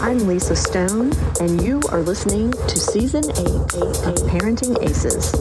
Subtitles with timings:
[0.00, 5.34] I'm Lisa Stone, and you are listening to Season 8 of Parenting Aces.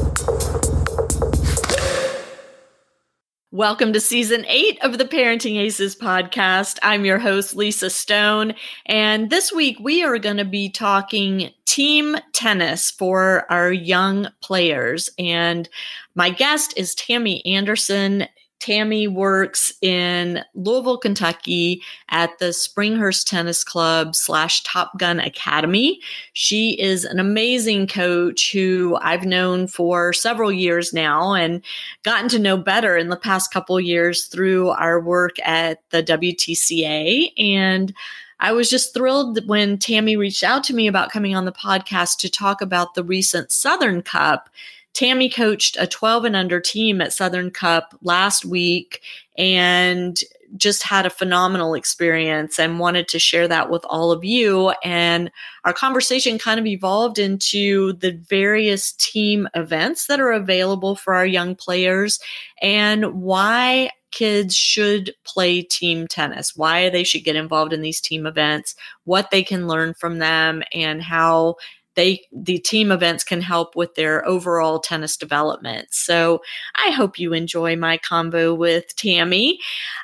[3.51, 6.77] Welcome to season eight of the Parenting Aces podcast.
[6.83, 8.53] I'm your host, Lisa Stone.
[8.85, 15.09] And this week we are going to be talking team tennis for our young players.
[15.17, 15.69] And
[16.15, 18.27] my guest is Tammy Anderson.
[18.59, 25.99] Tammy works in Louisville, Kentucky at the Springhurst Tennis Club slash Top Gun Academy.
[26.33, 31.61] She is an amazing coach who I've known for several years now and
[32.03, 37.31] gotten to know better in the past couple years through our work at the WTCA.
[37.37, 37.93] And
[38.39, 42.17] I was just thrilled when Tammy reached out to me about coming on the podcast
[42.19, 44.49] to talk about the recent Southern Cup
[44.95, 49.01] Tammy coached a 12 and under team at Southern Cup last week
[49.37, 50.17] and
[50.55, 54.69] just had a phenomenal experience and wanted to share that with all of you.
[54.85, 55.29] And
[55.65, 61.25] our conversation kind of evolved into the various team events that are available for our
[61.25, 62.19] young players
[62.61, 68.25] and why kids should play team tennis, why they should get involved in these team
[68.25, 71.55] events, what they can learn from them, and how
[71.95, 75.87] they the team events can help with their overall tennis development.
[75.91, 76.41] So
[76.75, 79.59] I hope you enjoy my combo with Tammy.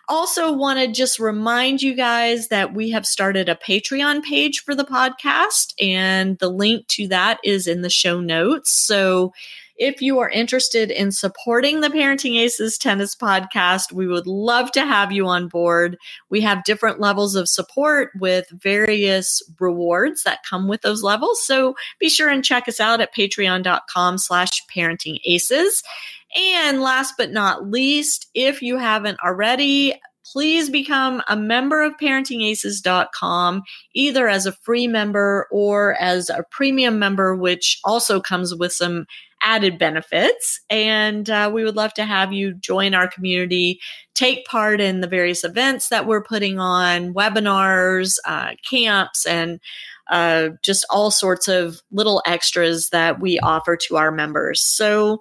[0.07, 4.75] Also want to just remind you guys that we have started a Patreon page for
[4.75, 8.71] the podcast and the link to that is in the show notes.
[8.71, 9.33] So
[9.81, 14.85] if you are interested in supporting the Parenting Aces Tennis Podcast, we would love to
[14.85, 15.97] have you on board.
[16.29, 21.43] We have different levels of support with various rewards that come with those levels.
[21.43, 25.81] So be sure and check us out at patreon.com slash parenting aces.
[26.37, 29.95] And last but not least, if you haven't already,
[30.31, 36.99] please become a member of parentingaces.com, either as a free member or as a premium
[36.99, 39.05] member, which also comes with some
[39.43, 40.61] added benefits.
[40.69, 43.79] And uh, we would love to have you join our community,
[44.13, 49.59] take part in the various events that we're putting on, webinars, uh, camps, and
[50.09, 54.61] uh, just all sorts of little extras that we offer to our members.
[54.61, 55.19] So,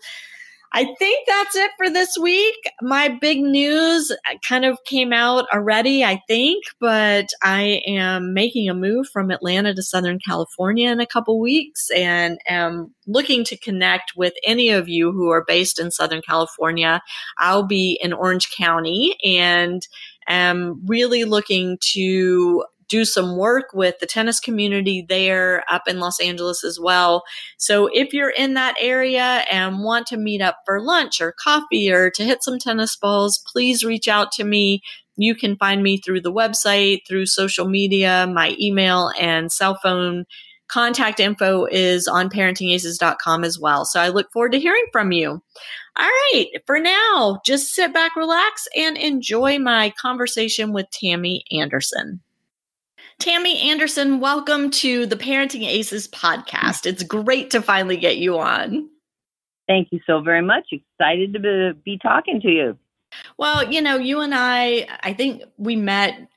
[0.72, 2.54] I think that's it for this week.
[2.81, 4.12] My big news
[4.48, 9.75] kind of came out already, I think, but I am making a move from Atlanta
[9.75, 14.88] to Southern California in a couple weeks and am looking to connect with any of
[14.88, 17.03] you who are based in Southern California.
[17.38, 19.86] I'll be in Orange County and
[20.28, 26.21] am really looking to do some work with the tennis community there up in Los
[26.21, 27.23] Angeles as well.
[27.56, 31.91] So if you're in that area and want to meet up for lunch or coffee
[31.91, 34.83] or to hit some tennis balls, please reach out to me.
[35.17, 40.25] You can find me through the website, through social media, my email and cell phone
[40.69, 43.84] contact info is on parentingaces.com as well.
[43.84, 45.43] So I look forward to hearing from you.
[45.97, 52.21] All right, for now, just sit back, relax, and enjoy my conversation with Tammy Anderson.
[53.20, 56.86] Tammy Anderson, welcome to the Parenting Aces podcast.
[56.86, 58.88] It's great to finally get you on.
[59.69, 60.69] Thank you so very much.
[60.72, 62.78] Excited to be talking to you.
[63.36, 66.28] Well, you know, you and I, I think we met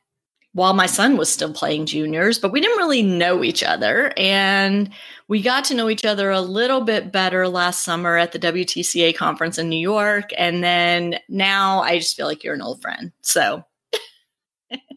[0.52, 4.12] while my son was still playing juniors, but we didn't really know each other.
[4.18, 4.90] And
[5.30, 9.16] we got to know each other a little bit better last summer at the WTCA
[9.16, 10.32] conference in New York.
[10.38, 13.14] And then now I just feel like you're an old friend.
[13.22, 13.64] So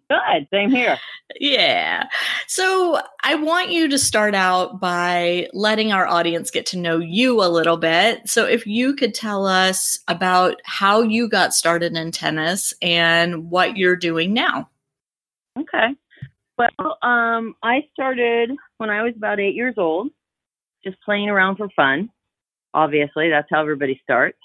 [0.08, 0.46] Good.
[0.52, 0.98] Same here.
[1.40, 2.04] Yeah.
[2.46, 7.42] So I want you to start out by letting our audience get to know you
[7.42, 8.28] a little bit.
[8.28, 13.76] So if you could tell us about how you got started in tennis and what
[13.76, 14.70] you're doing now.
[15.58, 15.88] Okay.
[16.56, 20.10] Well, um, I started when I was about eight years old,
[20.84, 22.10] just playing around for fun.
[22.72, 24.38] Obviously, that's how everybody starts.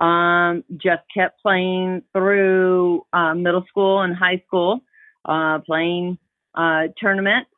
[0.00, 4.80] Um, just kept playing through uh, middle school and high school
[5.24, 6.18] uh, playing
[6.54, 7.50] uh, tournaments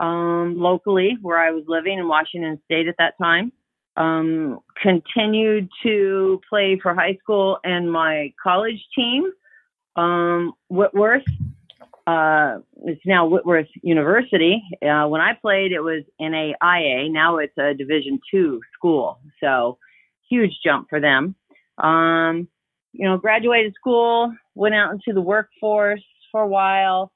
[0.00, 3.52] um, locally where I was living in Washington State at that time.
[3.96, 9.30] Um, continued to play for high school and my college team,
[9.96, 11.24] um, Whitworth.
[12.06, 14.62] Uh, it's now Whitworth University.
[14.82, 17.10] Uh, when I played, it was NAIA.
[17.10, 19.18] Now it's a Division two school.
[19.42, 19.78] So
[20.28, 21.34] huge jump for them.
[21.78, 22.48] Um,
[22.92, 26.04] you know, graduated school, went out into the workforce,
[26.36, 27.10] for a while,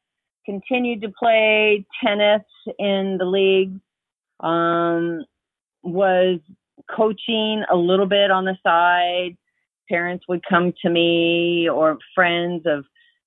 [0.47, 2.43] continued to play tennis
[2.79, 3.79] in the league,
[4.43, 5.27] um,
[5.83, 6.41] was
[6.97, 9.37] coaching a little bit on the side.
[9.91, 12.87] Parents would come to me or friends of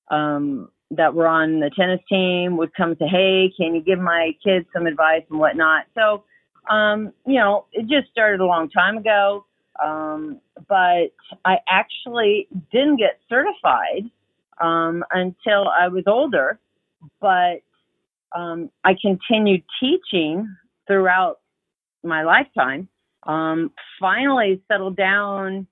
[0.10, 4.32] um, that were on the tennis team would come to, "Hey, can you give my
[4.44, 6.24] kids some advice and whatnot?" So,
[6.72, 9.46] um, you know, it just started a long time ago.
[9.84, 11.14] Um, but
[11.46, 14.10] I actually didn't get certified
[14.62, 16.60] um, until I was older.
[17.20, 17.62] But
[18.36, 20.48] um, I continued teaching
[20.88, 21.40] throughout
[22.04, 22.88] my lifetime.
[23.26, 25.68] Um, finally, settled down.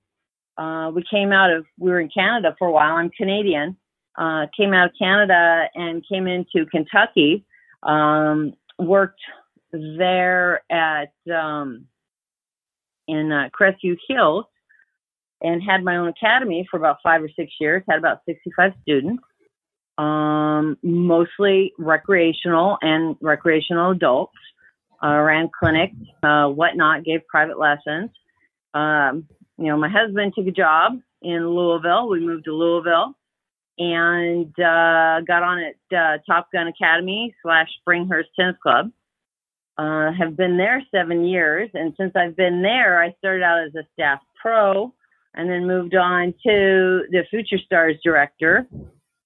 [0.56, 2.96] Uh, we came out of we were in Canada for a while.
[2.96, 3.76] I'm Canadian.
[4.16, 7.44] Uh, came out of Canada and came into Kentucky.
[7.82, 9.20] Um, worked
[9.72, 11.86] there at um,
[13.08, 14.44] in uh, Crestview Hills
[15.42, 17.82] and had my own academy for about five or six years.
[17.88, 19.22] Had about 65 students,
[19.98, 24.32] um, mostly recreational and recreational adults.
[25.04, 28.08] Uh, ran clinics, uh, whatnot, gave private lessons.
[28.72, 29.26] Um,
[29.58, 30.92] you know, my husband took a job
[31.22, 32.08] in Louisville.
[32.08, 33.16] We moved to Louisville
[33.78, 38.90] and uh, got on at uh, Top Gun Academy slash Springhurst Tennis Club.
[39.78, 43.74] Uh, have been there seven years, and since I've been there, I started out as
[43.74, 44.92] a staff pro,
[45.34, 48.66] and then moved on to the Future Stars director,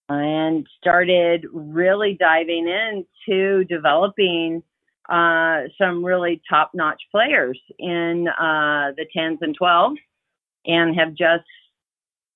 [0.09, 4.63] and started really diving into developing
[5.09, 9.99] uh, some really top-notch players in uh, the tens and twelves,
[10.65, 11.45] and have just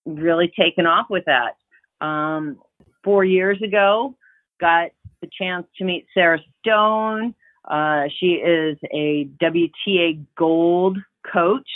[0.06, 1.56] really taken off with that.
[2.04, 2.58] Um,
[3.04, 4.14] four years ago,
[4.60, 4.90] got
[5.20, 7.34] the chance to meet Sarah Stone
[7.68, 10.98] uh, she is a WTA Gold
[11.30, 11.68] coach,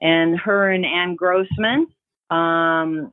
[0.00, 1.86] and her and Ann Grossman.
[2.30, 3.12] Um,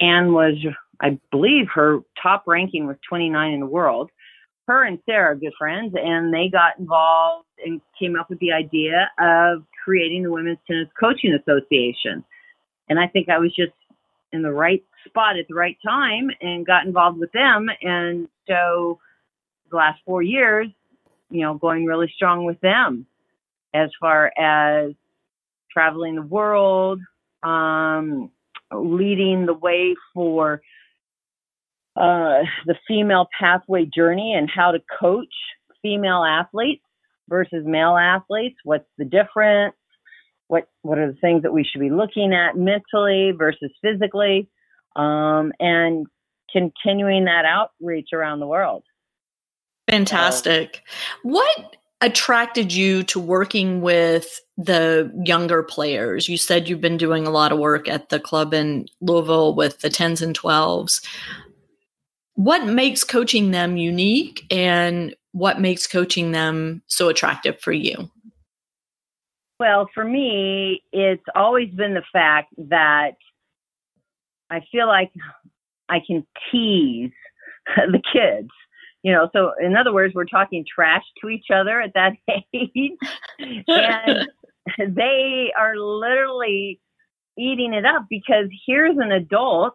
[0.00, 0.54] Ann was,
[1.00, 4.10] I believe, her top ranking was 29 in the world.
[4.66, 8.52] Her and Sarah are good friends, and they got involved and came up with the
[8.52, 12.24] idea of creating the Women's Tennis Coaching Association.
[12.88, 13.72] And I think I was just
[14.32, 17.68] in the right spot at the right time and got involved with them.
[17.82, 18.98] And so
[19.70, 20.68] the last four years,
[21.30, 23.06] you know, going really strong with them
[23.74, 24.92] as far as
[25.72, 27.00] traveling the world,
[27.42, 28.30] um,
[28.72, 30.62] leading the way for
[31.96, 35.34] uh, the female pathway journey and how to coach
[35.82, 36.84] female athletes
[37.28, 38.56] versus male athletes.
[38.64, 39.74] What's the difference?
[40.48, 44.48] What what are the things that we should be looking at mentally versus physically,
[44.96, 46.06] um, and
[46.52, 48.84] continuing that outreach around the world.
[49.88, 50.82] Fantastic.
[51.22, 56.28] what attracted you to working with the younger players?
[56.28, 59.80] You said you've been doing a lot of work at the club in Louisville with
[59.80, 61.04] the 10s and 12s.
[62.34, 68.10] What makes coaching them unique and what makes coaching them so attractive for you?
[69.60, 73.12] Well, for me, it's always been the fact that
[74.50, 75.12] I feel like
[75.88, 77.12] I can tease
[77.76, 78.50] the kids
[79.02, 82.12] you know so in other words we're talking trash to each other at that
[82.54, 82.92] age
[83.68, 84.28] and
[84.78, 86.80] they are literally
[87.38, 89.74] eating it up because here's an adult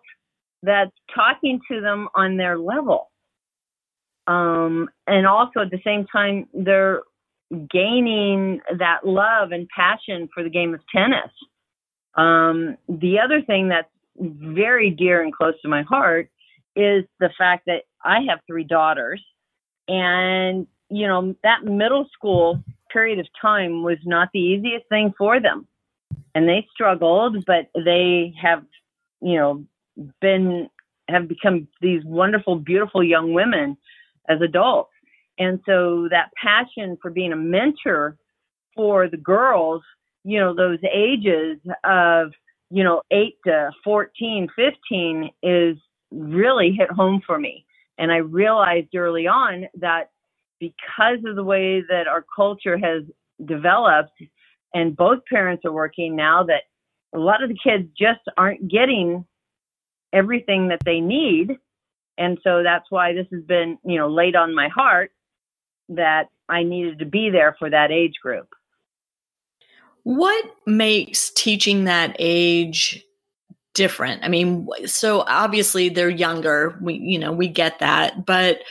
[0.63, 3.12] that's talking to them on their level.
[4.28, 7.01] Um, and also at the same time they're
[7.69, 11.31] gaining that love and passion for the game of tennis.
[12.16, 13.89] Um, the other thing that's
[14.19, 16.30] very dear and close to my heart
[16.75, 19.24] is the fact that I have three daughters,
[19.88, 25.39] and you know that middle school period of time was not the easiest thing for
[25.39, 25.67] them,
[26.36, 28.63] and they struggled, but they have,
[29.22, 29.65] you know,
[30.22, 30.70] been
[31.10, 33.77] have become these wonderful, beautiful young women
[34.29, 34.91] as adults,
[35.39, 38.17] and so that passion for being a mentor
[38.75, 39.82] for the girls,
[40.24, 42.32] you know, those ages of
[42.70, 45.77] you know 8 to 14 15 is
[46.12, 47.65] really hit home for me.
[47.98, 50.12] And I realized early on that
[50.59, 53.03] because of the way that our culture has
[53.45, 54.11] developed
[54.73, 56.63] and both parents are working now that
[57.13, 59.25] a lot of the kids just aren't getting
[60.13, 61.57] everything that they need
[62.17, 65.11] and so that's why this has been you know laid on my heart
[65.89, 68.49] that i needed to be there for that age group
[70.03, 73.03] what makes teaching that age
[73.77, 74.23] different.
[74.23, 76.75] I mean, so obviously they're younger.
[76.81, 78.25] We, you know, we get that.
[78.25, 78.61] But,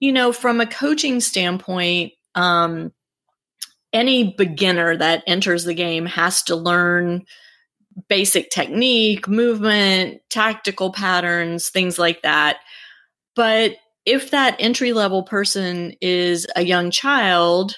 [0.00, 2.92] you know, from a coaching standpoint, um,
[3.92, 7.24] any beginner that enters the game has to learn
[8.08, 12.58] basic technique, movement, tactical patterns, things like that.
[13.34, 13.76] But
[14.06, 17.76] if that entry level person is a young child,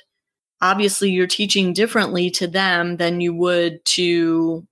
[0.63, 4.67] obviously you're teaching differently to them than you would to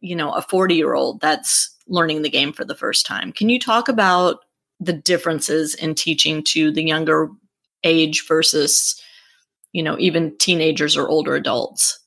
[0.00, 3.48] you know a 40 year old that's learning the game for the first time can
[3.48, 4.43] you talk about
[4.80, 7.28] the differences in teaching to the younger
[7.84, 9.00] age versus
[9.72, 11.98] you know even teenagers or older adults?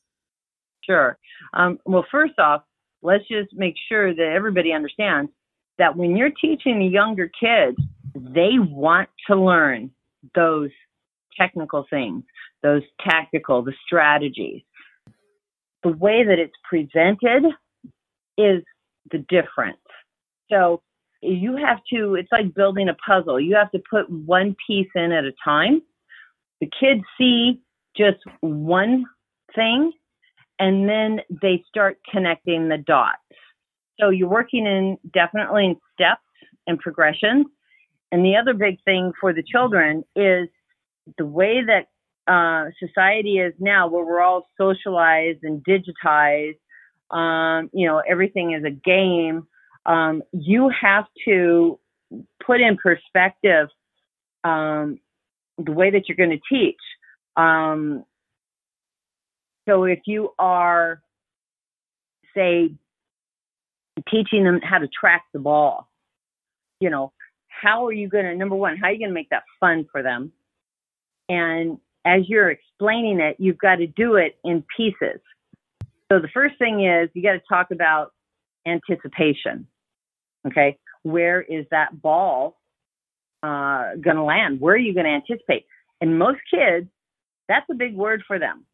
[0.83, 1.17] Sure.
[1.53, 2.63] Um, well first off
[3.01, 5.31] let's just make sure that everybody understands
[5.77, 7.77] that when you're teaching the younger kids
[8.15, 9.91] they want to learn
[10.33, 10.71] those
[11.37, 12.23] technical things
[12.63, 14.61] those tactical the strategies.
[15.83, 17.45] The way that it's presented
[18.37, 18.63] is
[19.11, 19.77] the difference.
[20.51, 20.81] So
[21.21, 23.39] you have to, it's like building a puzzle.
[23.39, 25.81] You have to put one piece in at a time.
[26.61, 27.61] The kids see
[27.95, 29.05] just one
[29.55, 29.91] thing
[30.59, 33.17] and then they start connecting the dots.
[33.99, 36.21] So you're working in definitely in steps
[36.67, 37.47] and progressions.
[38.11, 40.47] And the other big thing for the children is
[41.17, 41.87] the way that
[42.31, 46.57] uh, society is now, where we're all socialized and digitized.
[47.11, 49.47] Um, you know, everything is a game
[49.87, 51.79] um, you have to
[52.45, 53.69] put in perspective
[54.43, 54.99] um,
[55.57, 56.75] the way that you're going to teach.
[57.35, 58.03] Um,
[59.67, 61.01] so if you are,
[62.35, 62.73] say,
[64.09, 65.89] teaching them how to track the ball,
[66.79, 67.11] you know,
[67.47, 69.87] how are you going to, number one, how are you going to make that fun
[69.91, 70.31] for them?
[71.27, 75.19] And as you're explaining it, you've got to do it in pieces.
[76.11, 78.13] So the first thing is you got to talk about
[78.65, 79.67] anticipation.
[80.45, 82.57] Okay, where is that ball
[83.43, 84.59] uh, going to land?
[84.59, 85.65] Where are you going to anticipate?
[86.01, 86.87] And most kids,
[87.47, 88.65] that's a big word for them.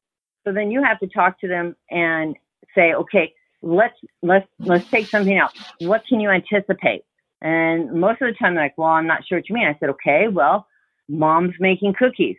[0.46, 2.36] So then you have to talk to them and
[2.76, 5.54] say, okay, let's let's let's take something else.
[5.80, 7.04] What can you anticipate?
[7.42, 9.68] And most of the time, they're like, well, I'm not sure what you mean.
[9.68, 10.68] I said, okay, well,
[11.10, 12.38] mom's making cookies,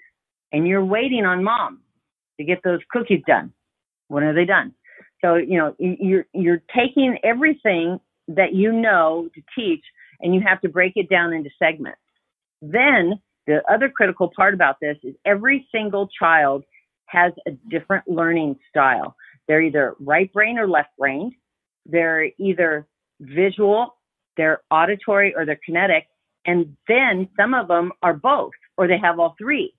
[0.53, 1.81] and you're waiting on mom
[2.39, 3.53] to get those cookies done.
[4.09, 4.75] When are they done?
[5.23, 9.85] So you know you're you're taking everything that you know to teach
[10.21, 11.99] and you have to break it down into segments.
[12.63, 16.65] Then the other critical part about this is every single child
[17.07, 19.15] has a different learning style.
[19.47, 21.37] They're either right brain or left brain.
[21.87, 22.87] They're either
[23.21, 23.97] visual,
[24.37, 26.07] they're auditory, or they're kinetic.
[26.47, 29.75] And then some of them are both, or they have all three.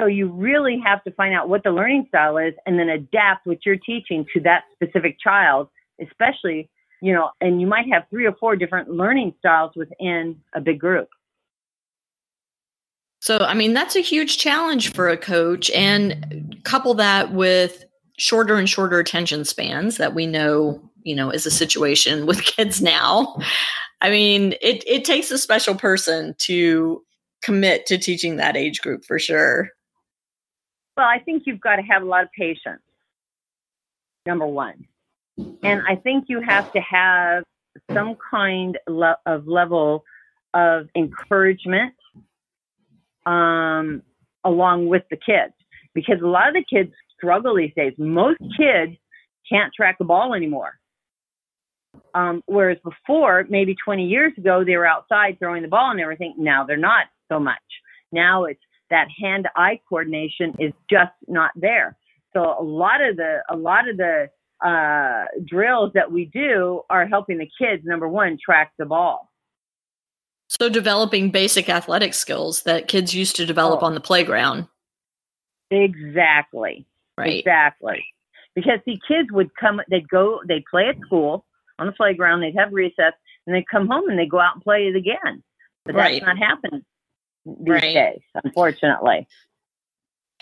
[0.00, 3.46] So you really have to find out what the learning style is and then adapt
[3.46, 5.68] what you're teaching to that specific child,
[6.00, 6.68] especially
[7.02, 10.78] you know, and you might have three or four different learning styles within a big
[10.78, 11.08] group.
[13.20, 15.68] So, I mean, that's a huge challenge for a coach.
[15.72, 17.84] And couple that with
[18.18, 22.80] shorter and shorter attention spans that we know, you know, is a situation with kids
[22.80, 23.36] now.
[24.00, 27.02] I mean, it, it takes a special person to
[27.42, 29.70] commit to teaching that age group for sure.
[30.96, 32.82] Well, I think you've got to have a lot of patience,
[34.24, 34.86] number one.
[35.38, 37.44] And I think you have to have
[37.92, 40.04] some kind of level
[40.54, 41.94] of encouragement
[43.24, 44.02] um,
[44.44, 45.54] along with the kids
[45.94, 47.94] because a lot of the kids struggle these days.
[47.96, 48.96] Most kids
[49.50, 50.78] can't track a ball anymore.
[52.14, 56.34] Um, whereas before, maybe 20 years ago, they were outside throwing the ball and everything.
[56.38, 57.58] Now they're not so much.
[58.10, 58.60] Now it's
[58.90, 61.96] that hand-eye coordination is just not there.
[62.34, 64.28] So a lot of the a lot of the
[64.64, 69.30] uh, drills that we do are helping the kids, number one, track the ball.
[70.48, 73.86] So, developing basic athletic skills that kids used to develop oh.
[73.86, 74.68] on the playground.
[75.70, 76.86] Exactly.
[77.16, 77.38] Right.
[77.38, 78.04] Exactly.
[78.54, 81.46] Because the kids would come, they'd go, they'd play at school
[81.78, 83.14] on the playground, they'd have recess,
[83.46, 85.42] and they'd come home and they'd go out and play it again.
[85.84, 86.22] But that's right.
[86.22, 86.84] not happening
[87.44, 87.80] these right.
[87.80, 89.26] days, unfortunately.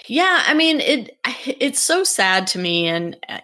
[0.06, 1.18] Yeah, I mean it.
[1.46, 3.40] It's so sad to me, and uh,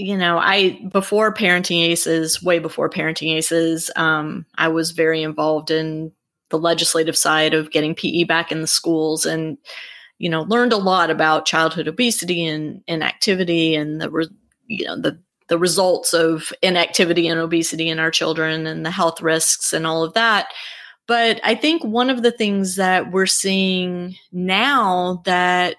[0.00, 5.70] you know, I before parenting aces, way before parenting aces, um, I was very involved
[5.70, 6.12] in
[6.48, 9.58] the legislative side of getting PE back in the schools, and
[10.18, 14.28] you know, learned a lot about childhood obesity and inactivity, and the re-
[14.66, 19.20] you know the the results of inactivity and obesity in our children, and the health
[19.20, 20.48] risks, and all of that.
[21.06, 25.76] But I think one of the things that we're seeing now that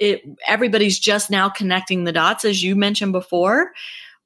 [0.00, 3.72] it everybody's just now connecting the dots as you mentioned before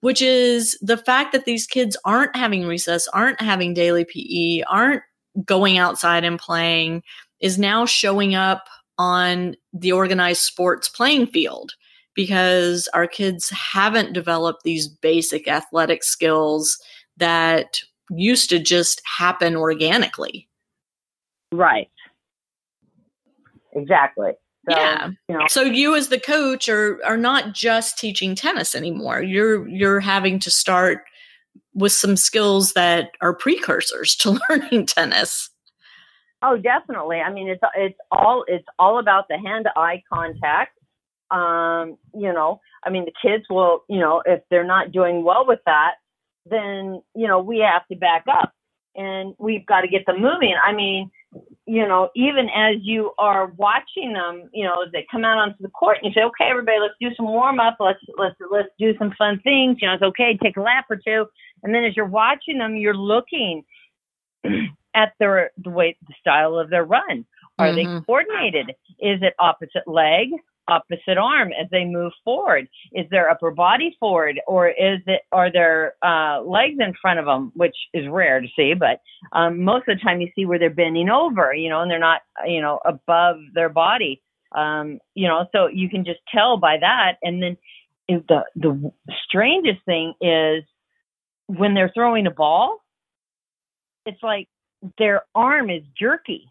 [0.01, 5.03] which is the fact that these kids aren't having recess aren't having daily pe aren't
[5.45, 7.03] going outside and playing
[7.41, 11.73] is now showing up on the organized sports playing field
[12.15, 16.79] because our kids haven't developed these basic athletic skills
[17.17, 20.49] that used to just happen organically.
[21.51, 21.91] Right.
[23.73, 24.35] Exactly
[24.69, 25.11] so, yeah.
[25.29, 25.47] You know.
[25.49, 29.23] So you as the coach are are not just teaching tennis anymore.
[29.23, 31.03] You're you're having to start
[31.75, 35.51] with some skills that are precursors to learning tennis.
[36.43, 37.21] Oh, definitely.
[37.21, 40.79] I mean, it's it's all it's all about the hand-eye contact.
[41.31, 45.47] Um, you know, I mean, the kids will, you know, if they're not doing well
[45.47, 45.95] with that,
[46.47, 48.53] then you know we have to back up
[48.97, 50.55] and we've got to get them moving.
[50.63, 51.11] I mean,
[51.67, 55.63] you know, even as you are watching them, you know, as they come out onto
[55.63, 57.77] the court and you say, okay, everybody, let's do some warm up.
[57.81, 59.79] Let's, let's, let's do some fun things.
[59.81, 60.39] You know, it's okay.
[60.43, 61.27] Take a lap or two.
[61.63, 63.65] And then as you're watching them, you're looking
[64.95, 67.25] at their, the way, the style of their run.
[67.59, 67.95] Are mm-hmm.
[67.95, 68.71] they coordinated?
[69.01, 70.29] Is it opposite leg?
[70.69, 72.69] Opposite arm as they move forward?
[72.93, 77.27] Is their upper body forward, or is it are their uh, legs in front of
[77.27, 79.01] them, which is rare to see, but
[79.33, 81.99] um, most of the time you see where they're bending over, you know, and they're
[81.99, 84.23] not, you know, above their body,
[84.55, 87.17] um, you know, so you can just tell by that.
[87.23, 87.57] And then
[88.09, 88.93] the the
[89.27, 90.65] strangest thing is
[91.47, 92.79] when they're throwing a ball,
[94.07, 94.49] it's like
[94.99, 96.51] their arm is jerky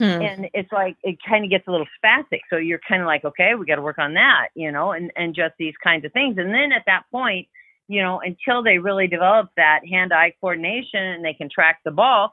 [0.00, 0.04] Hmm.
[0.04, 2.40] And it's like it kind of gets a little spastic.
[2.50, 5.12] So you're kind of like, okay, we got to work on that, you know, and
[5.16, 6.36] and just these kinds of things.
[6.36, 7.46] And then at that point,
[7.86, 12.32] you know, until they really develop that hand-eye coordination and they can track the ball,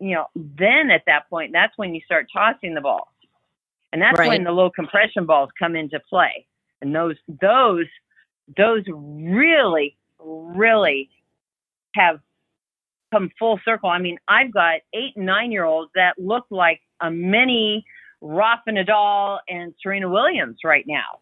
[0.00, 3.12] you know, then at that point, that's when you start tossing the ball,
[3.92, 4.28] and that's right.
[4.28, 6.46] when the low compression balls come into play.
[6.80, 7.86] And those those
[8.56, 11.10] those really really
[11.94, 12.20] have
[13.12, 13.90] come full circle.
[13.90, 17.84] I mean, I've got eight and nine year olds that look like a mini
[18.20, 21.20] Rafa Nadal and Serena Williams right now.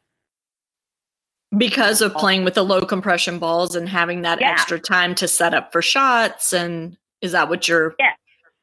[1.57, 4.50] Because of playing with the low compression balls and having that yeah.
[4.50, 6.52] extra time to set up for shots.
[6.52, 7.95] And is that what you're?
[7.99, 8.11] Yeah.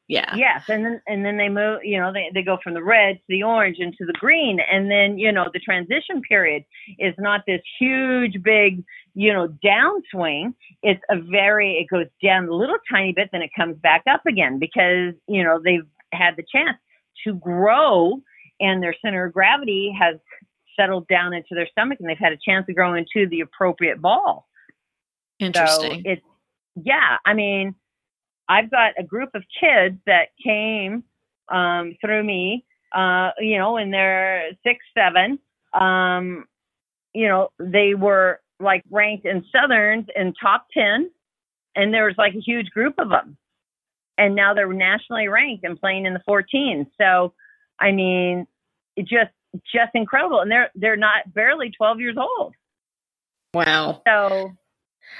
[0.08, 0.34] Yeah.
[0.36, 0.64] Yes.
[0.68, 3.22] And then, and then they move, you know, they, they go from the red to
[3.28, 4.58] the orange and to the green.
[4.60, 6.64] And then, you know, the transition period
[6.98, 10.52] is not this huge, big, you know, downswing.
[10.82, 14.26] It's a very, it goes down a little tiny bit, then it comes back up
[14.26, 16.76] again because, you know, they've had the chance
[17.24, 18.20] to grow
[18.60, 20.16] and their center of gravity has
[20.78, 24.00] settled down into their stomach and they've had a chance to grow into the appropriate
[24.00, 24.46] ball.
[25.38, 26.02] Interesting.
[26.04, 26.22] So it's
[26.74, 27.74] yeah, I mean,
[28.48, 31.04] I've got a group of kids that came
[31.48, 35.38] um, through me, uh, you know, when they're six, seven.
[35.74, 36.46] Um,
[37.14, 41.10] you know, they were like ranked in Southerns in top 10,
[41.76, 43.36] and there was like a huge group of them
[44.22, 46.86] and now they're nationally ranked and playing in the 14.
[46.96, 47.34] So,
[47.80, 48.46] I mean,
[48.96, 49.32] it's just
[49.74, 52.54] just incredible, and they're they're not barely 12 years old.
[53.52, 54.00] Wow.
[54.06, 54.52] So.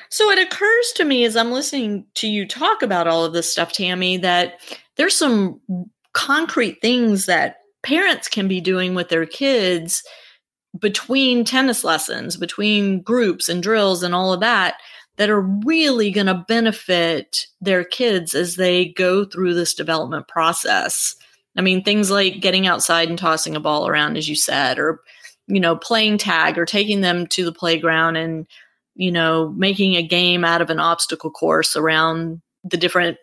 [0.09, 3.51] So it occurs to me as I'm listening to you talk about all of this
[3.51, 4.61] stuff, Tammy, that
[4.97, 5.61] there's some
[6.15, 10.03] concrete things that parents can be doing with their kids
[10.79, 14.77] between tennis lessons, between groups and drills and all of that
[15.16, 21.14] that are really going to benefit their kids as they go through this development process.
[21.57, 25.01] I mean, things like getting outside and tossing a ball around, as you said, or,
[25.46, 28.46] you know, playing tag or taking them to the playground and,
[28.94, 33.18] you know, making a game out of an obstacle course around the different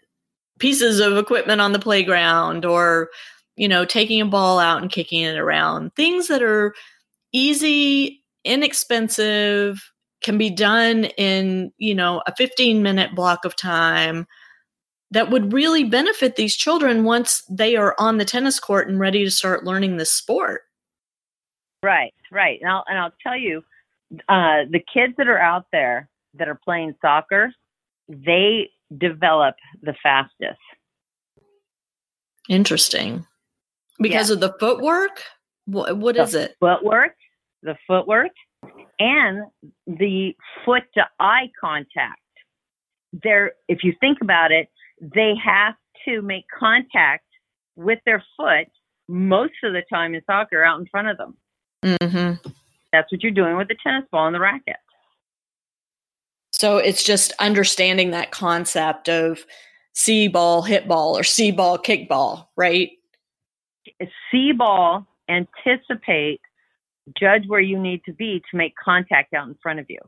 [0.60, 3.10] pieces of equipment on the playground or,
[3.56, 5.96] you know, taking a ball out and kicking it around.
[5.96, 6.76] Things that are
[7.32, 14.28] easy, inexpensive, can be done in, you know, a 15 minute block of time
[15.12, 19.24] that would really benefit these children once they are on the tennis court and ready
[19.24, 20.62] to start learning this sport.
[21.82, 22.60] Right, right.
[22.62, 23.64] And I'll, and I'll tell you,
[24.28, 27.52] uh, the kids that are out there that are playing soccer,
[28.08, 30.60] they develop the fastest.
[32.50, 33.26] Interesting.
[34.00, 34.36] Because yeah.
[34.36, 35.22] of the footwork?
[35.66, 36.56] What, what the is it?
[36.60, 37.16] Footwork,
[37.62, 38.32] the footwork,
[39.00, 39.44] and
[39.88, 40.34] the
[40.66, 42.20] foot to eye contact.
[43.24, 44.70] There, if you think about it,
[45.02, 47.26] they have to make contact
[47.76, 48.68] with their foot
[49.08, 51.38] most of the time in soccer out in front of them.
[51.84, 52.50] Mm-hmm.
[52.92, 54.78] That's what you're doing with the tennis ball and the racket.
[56.52, 59.46] So it's just understanding that concept of
[59.94, 62.92] see ball, hit ball, or see ball, kick ball, right?
[64.32, 66.42] See ball, anticipate
[67.20, 70.00] judge where you need to be to make contact out in front of you.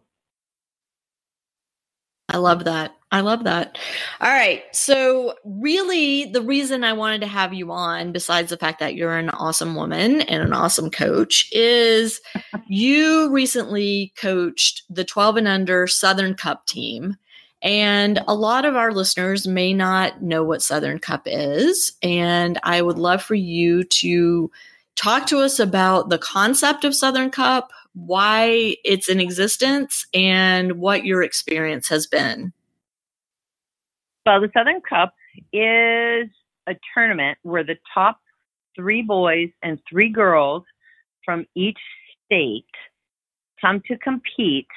[2.29, 2.95] I love that.
[3.11, 3.77] I love that.
[4.21, 4.63] All right.
[4.71, 9.17] So, really, the reason I wanted to have you on, besides the fact that you're
[9.17, 12.21] an awesome woman and an awesome coach, is
[12.67, 17.17] you recently coached the 12 and under Southern Cup team.
[17.61, 21.91] And a lot of our listeners may not know what Southern Cup is.
[22.01, 24.49] And I would love for you to
[24.95, 31.05] talk to us about the concept of Southern Cup, why it's in existence and what
[31.05, 32.53] your experience has been.
[34.25, 35.13] Well, the Southern Cup
[35.51, 36.29] is
[36.67, 38.19] a tournament where the top
[38.75, 40.63] three boys and three girls
[41.25, 41.79] from each
[42.25, 42.65] state
[43.59, 44.67] come to compete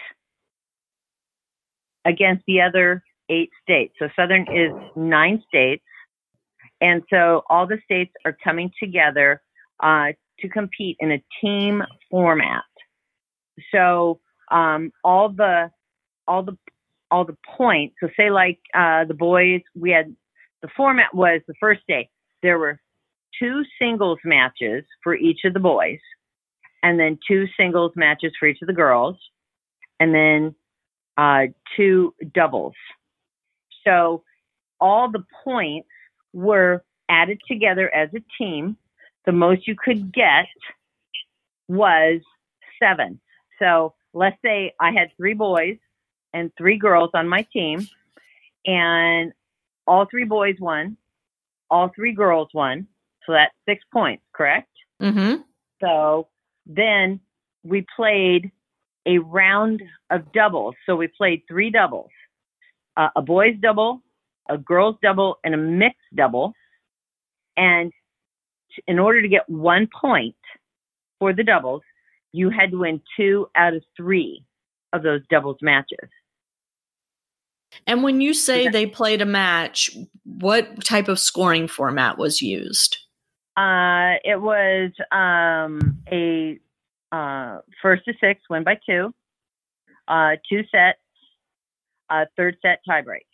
[2.05, 3.94] against the other eight states.
[3.98, 5.85] So Southern is nine states.
[6.81, 9.40] And so all the states are coming together
[9.82, 12.64] uh, to compete in a team format.
[13.72, 15.70] So um, all the
[16.26, 16.56] all the
[17.10, 17.96] all the points.
[18.00, 20.14] So say like uh, the boys, we had
[20.62, 22.08] the format was the first day
[22.42, 22.78] there were
[23.40, 25.98] two singles matches for each of the boys,
[26.82, 29.16] and then two singles matches for each of the girls,
[29.98, 30.54] and then
[31.16, 32.74] uh, two doubles.
[33.84, 34.22] So
[34.80, 35.88] all the points
[36.32, 38.76] were added together as a team.
[39.26, 40.46] The most you could get
[41.68, 42.20] was
[42.82, 43.20] seven.
[43.58, 45.76] So let's say I had three boys
[46.32, 47.87] and three girls on my team,
[48.66, 49.32] and
[49.87, 50.96] all three boys won,
[51.70, 52.87] all three girls won.
[53.24, 54.68] So that's six points, correct?
[55.00, 55.42] Mm-hmm.
[55.80, 56.28] So
[56.66, 57.20] then
[57.62, 58.50] we played
[59.06, 60.74] a round of doubles.
[60.87, 62.10] So we played three doubles
[62.96, 64.02] uh, a boys' double,
[64.48, 66.52] a girls' double, and a mixed double.
[67.56, 67.92] And
[68.87, 70.37] in order to get one point
[71.18, 71.82] for the doubles,
[72.32, 74.44] you had to win two out of three
[74.92, 76.08] of those doubles matches.
[77.87, 79.90] And when you say they played a match,
[80.24, 82.98] what type of scoring format was used?
[83.56, 86.58] Uh, it was um, a
[87.12, 89.12] uh, first to six, win by two,
[90.08, 90.98] uh, two sets,
[92.10, 93.26] uh, third set tiebreak,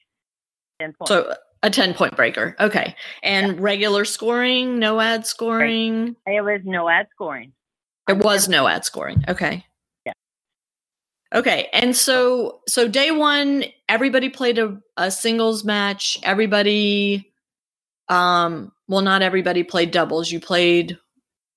[0.81, 1.11] ten points.
[1.11, 2.57] So a ten point breaker.
[2.61, 3.59] Okay, and Yeah.
[3.59, 6.17] regular scoring, no ad scoring.
[6.27, 7.53] it was no ad scoring.
[8.09, 9.25] It was no ad scoring.
[9.29, 9.65] Okay.
[10.07, 10.13] Yeah.
[11.35, 16.19] Okay, and so so day one, everybody played a, a singles match.
[16.23, 17.31] Everybody,
[18.09, 20.31] um, well, not everybody played doubles.
[20.33, 20.99] You played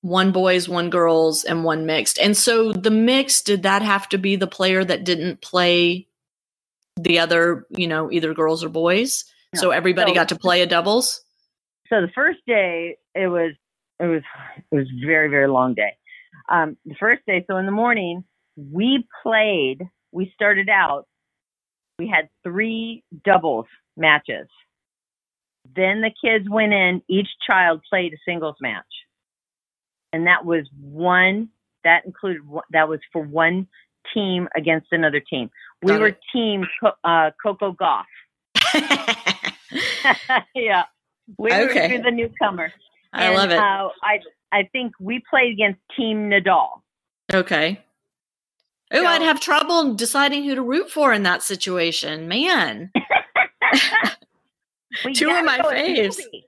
[0.02, 2.20] one boys, one girls, and one mixed.
[2.20, 6.08] And so the mixed, did that have to be the player that didn't play
[7.00, 9.24] the other, you know, either girls or boys?
[9.54, 11.24] So everybody So- got to play a doubles.
[11.89, 13.52] So the first day, it was
[14.00, 14.24] it was
[14.72, 15.96] it was very very long day.
[16.50, 18.24] Um, the first day, so in the morning,
[18.58, 19.82] we played.
[20.12, 21.06] We started out.
[22.00, 24.48] We had three doubles matches.
[25.76, 27.02] Then the kids went in.
[27.08, 28.86] Each child played a singles match,
[30.12, 31.50] and that was one.
[31.84, 33.68] That included one- that was for one
[34.13, 35.50] team against another team.
[35.82, 36.20] We Got were it.
[36.34, 36.66] team
[37.04, 38.04] uh, Coco Gauff.
[40.56, 40.84] yeah,
[41.38, 41.98] we Okay.
[41.98, 42.72] were the newcomer.
[43.13, 43.58] I And, love it.
[43.60, 44.20] Uh, I
[44.52, 46.82] I think we played against Team Nadal.
[47.34, 47.80] Okay.
[48.92, 52.28] Oh, I'd have trouble deciding who to root for in that situation.
[52.28, 52.92] Man.
[55.16, 56.18] Two of my go with the faves.
[56.20, 56.44] newbie.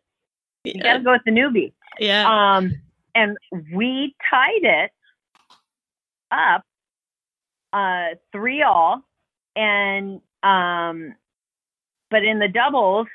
[0.65, 1.73] You got to go with the newbie.
[1.99, 2.27] Yeah.
[2.57, 2.71] Um,
[3.15, 3.37] and
[3.73, 4.91] we tied it
[6.31, 6.63] up
[7.73, 9.01] uh, three all,
[9.55, 11.15] and um,
[12.11, 13.07] but in the doubles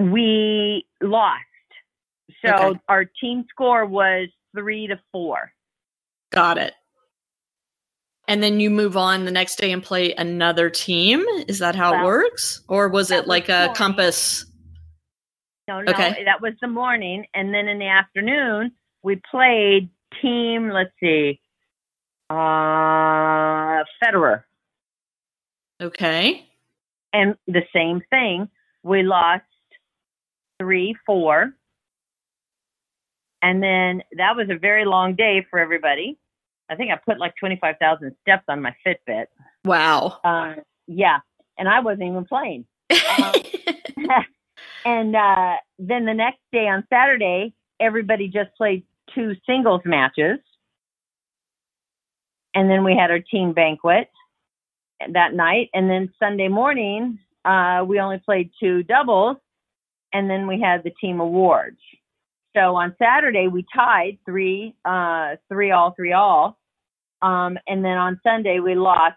[0.00, 1.44] we lost.
[2.44, 2.80] So Okay.
[2.88, 5.52] our team score was three to four.
[6.32, 6.74] Got it.
[8.28, 11.24] And then you move on the next day and play another team.
[11.48, 12.62] Is that how it works?
[12.68, 13.74] Or was that it was like a morning.
[13.74, 14.46] compass?
[15.68, 16.24] No, no, Okay.
[16.24, 19.88] that was the morning, and then in the afternoon we played
[20.20, 20.70] team.
[20.70, 21.40] Let's see,
[22.28, 24.44] uh, Federer,
[25.80, 26.48] Okay.
[27.12, 28.48] and the same thing.
[28.82, 29.44] We lost
[30.60, 31.54] three, four,
[33.42, 36.18] and then that was a very long day for everybody.
[36.68, 39.26] I think I put like twenty five thousand steps on my Fitbit.
[39.64, 40.18] Wow.
[40.22, 41.18] Uh, yeah,
[41.58, 42.66] and I wasn't even playing.
[43.18, 43.32] Um,
[44.84, 50.38] and uh, then the next day on Saturday, everybody just played two singles matches.
[52.54, 54.10] And then we had our team banquet
[55.12, 55.70] that night.
[55.72, 59.36] And then Sunday morning, uh, we only played two doubles.
[60.12, 61.78] And then we had the team awards.
[62.56, 66.58] So on Saturday, we tied three, uh, three all, three all.
[67.22, 69.16] Um, and then on Sunday, we lost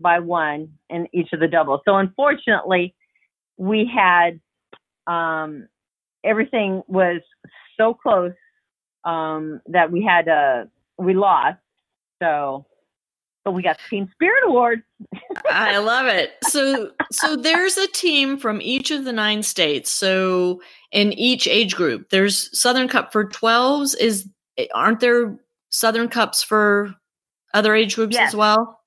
[0.00, 1.80] by one in each of the doubles.
[1.84, 2.94] So unfortunately,
[3.56, 4.40] we had
[5.12, 5.68] um,
[6.24, 7.20] everything was
[7.76, 8.32] so close
[9.04, 10.64] um, that we had uh,
[10.98, 11.58] we lost.
[12.22, 12.66] So,
[13.48, 14.82] but we got the Team Spirit Awards.
[15.50, 16.32] I love it.
[16.42, 19.90] So so there's a team from each of the nine states.
[19.90, 20.60] So
[20.92, 24.28] in each age group, there's Southern Cup for 12s is
[24.74, 25.38] aren't there
[25.70, 26.94] Southern Cups for
[27.54, 28.28] other age groups Yes.
[28.28, 28.80] as well?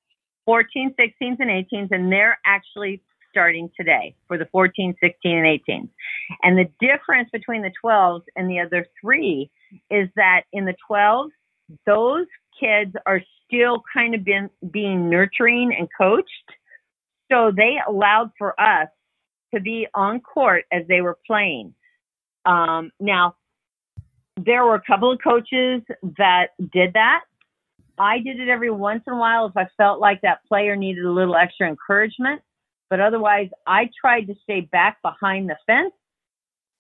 [0.46, 5.90] 14, 16s, and 18s, and they're actually starting today for the 14, 16, and 18s.
[6.44, 9.50] And the difference between the 12s and the other three
[9.90, 11.30] is that in the 12s,
[11.88, 12.28] those
[12.62, 16.30] kids are still kind of been being nurturing and coached.
[17.32, 18.90] So they allowed for us
[19.54, 21.74] to be on court as they were playing.
[22.46, 23.36] Um, now,
[24.38, 25.82] there were a couple of coaches
[26.18, 27.22] that did that.
[27.98, 31.06] I did it every once in a while if I felt like that player needed
[31.06, 32.42] a little extra encouragement.
[32.90, 35.94] But otherwise, I tried to stay back behind the fence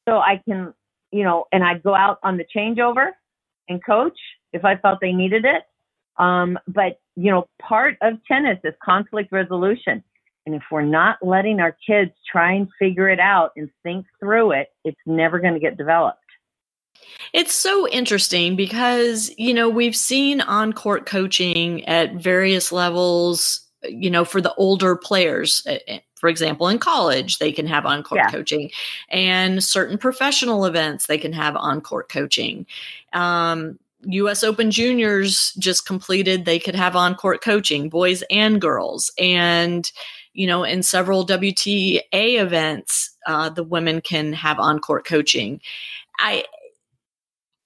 [0.07, 0.73] so I can,
[1.11, 3.11] you know, and I'd go out on the changeover
[3.69, 4.17] and coach
[4.51, 5.63] if I felt they needed it.
[6.17, 10.03] Um, but, you know, part of tennis is conflict resolution.
[10.45, 14.51] And if we're not letting our kids try and figure it out and think through
[14.53, 16.17] it, it's never going to get developed.
[17.33, 24.09] It's so interesting because, you know, we've seen on court coaching at various levels, you
[24.09, 25.63] know, for the older players.
[25.65, 28.29] eh, eh, For example, in college, they can have on court Yeah.
[28.31, 28.69] coaching,
[29.09, 32.67] and certain professional events, they can have on court coaching.
[33.13, 39.11] Um, US Open Juniors just completed, they could have on court coaching, boys and girls.
[39.19, 39.89] And,
[40.33, 45.61] you know, in several WTA events, uh, the women can have on court coaching.
[46.19, 46.45] I,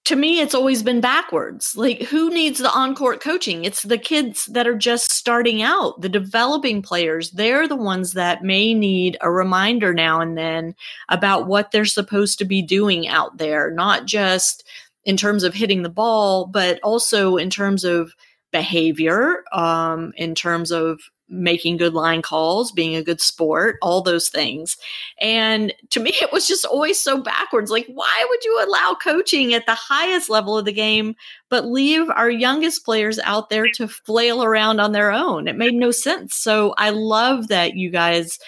[0.06, 1.76] to me, it's always been backwards.
[1.76, 3.66] Like, who needs the on court coaching?
[3.66, 7.32] It's the kids that are just starting out, the developing players.
[7.32, 10.76] They're the ones that may need a reminder now and then
[11.10, 14.64] about what they're supposed to be doing out there, not just
[15.06, 18.14] in terms of hitting the ball, but also in terms of
[18.52, 24.30] behavior, um, in terms of making good line calls, being a good sport, all those
[24.30, 24.78] things.
[25.20, 27.72] And to me, it was just always so backwards.
[27.72, 31.16] Like, why would you allow coaching at the highest level of the game,
[31.50, 35.48] but leave our youngest players out there to flail around on their own?
[35.48, 36.36] It made no sense.
[36.36, 38.40] So I love that you guys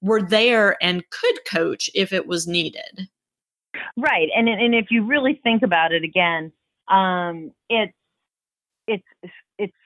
[0.00, 3.08] were there and could coach if it was needed.
[3.96, 6.52] Right, and and if you really think about it again,
[6.88, 7.92] um, it's
[8.86, 9.04] it's
[9.58, 9.76] it's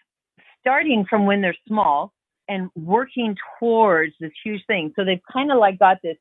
[0.61, 2.13] starting from when they're small
[2.49, 4.93] and working towards this huge thing.
[4.97, 6.17] So they've kind of like got this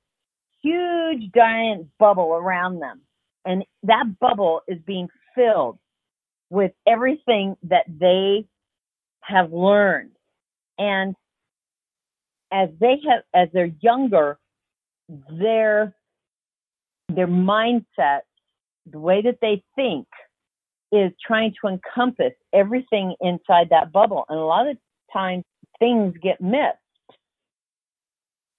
[0.61, 3.01] huge giant bubble around them,
[3.45, 5.79] and that bubble is being filled
[6.49, 8.45] with everything that they
[9.21, 10.11] have learned,
[10.77, 11.15] and
[12.51, 14.39] as they have as they're younger,
[15.29, 15.95] their
[17.09, 18.21] their mindset,
[18.89, 20.07] the way that they think,
[20.91, 24.25] is trying to encompass everything inside that bubble.
[24.29, 24.77] And a lot of
[25.11, 25.43] times
[25.79, 26.77] things get missed.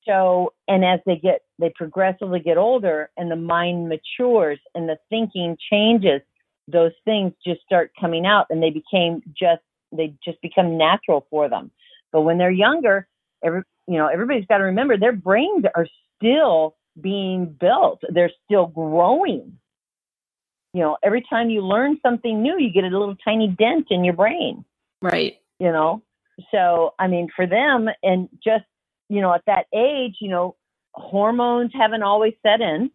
[0.06, 4.98] So, and as they get, they progressively get older and the mind matures and the
[5.10, 6.22] thinking changes,
[6.66, 11.48] those things just start coming out and they became just, they just become natural for
[11.48, 11.70] them.
[12.12, 13.06] But when they're younger,
[13.44, 18.00] every, you know, everybody's got to remember their brains are still being built.
[18.08, 19.58] They're still growing.
[20.74, 24.04] You know, every time you learn something new, you get a little tiny dent in
[24.04, 24.64] your brain,
[25.00, 25.40] Right.
[25.58, 26.02] you know?
[26.50, 28.64] So, I mean, for them, and just,
[29.08, 30.56] you know, at that age, you know,
[30.94, 32.90] hormones haven't always set in.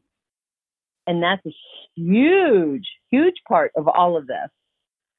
[1.07, 1.53] And that's a
[1.95, 4.49] huge, huge part of all of this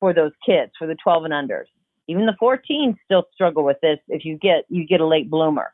[0.00, 1.66] for those kids, for the 12 and unders.
[2.08, 5.72] Even the 14 still struggle with this if you get you get a late bloomer.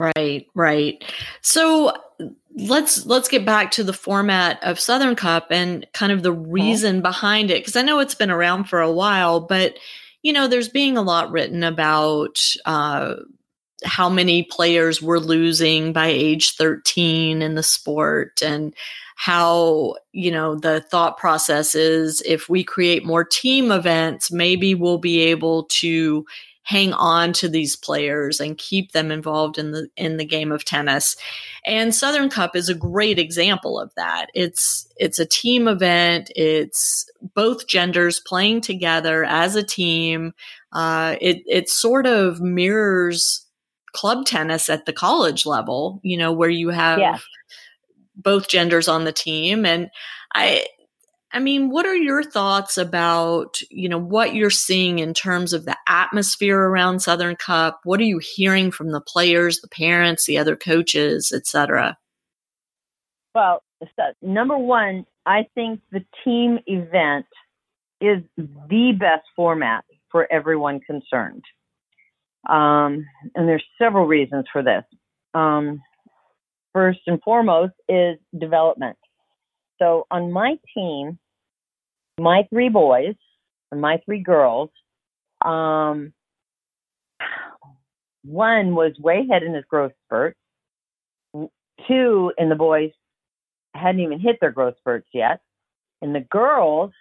[0.00, 1.02] Right, right.
[1.42, 1.92] So
[2.54, 7.02] let's let's get back to the format of Southern Cup and kind of the reason
[7.02, 9.76] behind it because I know it's been around for a while, but
[10.22, 13.14] you know, there's being a lot written about uh,
[13.84, 18.74] how many players were losing by age 13 in the sport and
[19.16, 24.98] how you know the thought process is if we create more team events maybe we'll
[24.98, 26.24] be able to
[26.68, 30.66] hang on to these players and keep them involved in the in the game of
[30.66, 31.16] tennis.
[31.64, 34.26] And Southern Cup is a great example of that.
[34.34, 36.30] It's it's a team event.
[36.36, 40.34] It's both genders playing together as a team.
[40.70, 43.46] Uh, it it sort of mirrors
[43.94, 46.00] club tennis at the college level.
[46.02, 47.18] You know where you have Yeah.
[48.14, 49.88] both genders on the team and
[50.34, 50.66] I
[51.32, 55.66] I mean, what are your thoughts about, you know, what you're seeing in terms of
[55.66, 57.80] the atmosphere around Southern Cup?
[57.84, 61.98] What are you hearing from the players, the parents, the other coaches, et cetera?
[63.34, 67.26] Well, so, number one, I think the team event
[68.00, 71.44] is the best format for everyone concerned.
[72.48, 74.84] Um, and there's several reasons for this.
[75.34, 75.82] Um,
[76.72, 78.96] first and foremost is development.
[79.78, 81.18] So on my team,
[82.18, 83.14] my three boys
[83.70, 84.70] and my three girls,
[85.44, 86.12] um,
[88.24, 90.36] one was way ahead in his growth spurt.
[91.86, 92.90] Two in the boys
[93.74, 95.40] hadn't even hit their growth spurts yet.
[96.02, 96.92] And the girls,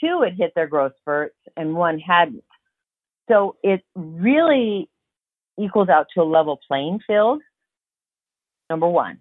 [0.00, 2.44] two had hit their growth spurts and one hadn't.
[3.28, 4.88] So it really
[5.58, 7.42] equals out to a level playing field.
[8.70, 9.18] Number one.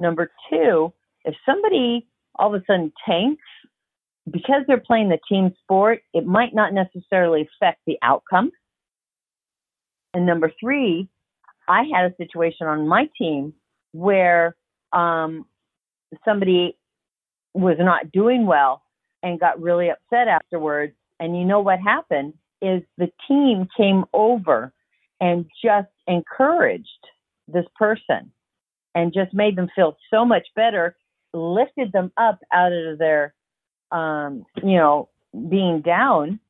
[0.00, 0.92] Number two,
[1.24, 2.06] if somebody
[2.38, 3.42] all of a sudden tanks
[4.30, 8.50] because they're playing the team sport, it might not necessarily affect the outcome.
[10.14, 11.08] And number three,
[11.68, 13.54] I had a situation on my team
[13.92, 14.56] where
[14.92, 15.46] um,
[16.24, 16.76] somebody
[17.54, 18.82] was not doing well
[19.22, 20.94] and got really upset afterwards.
[21.20, 24.72] And you know what happened is the team came over
[25.20, 26.88] and just encouraged
[27.48, 28.32] this person
[28.94, 30.96] and just made them feel so much better,
[31.36, 33.34] lifted them up out of their,
[33.92, 35.08] um, you know,
[35.48, 36.40] being down.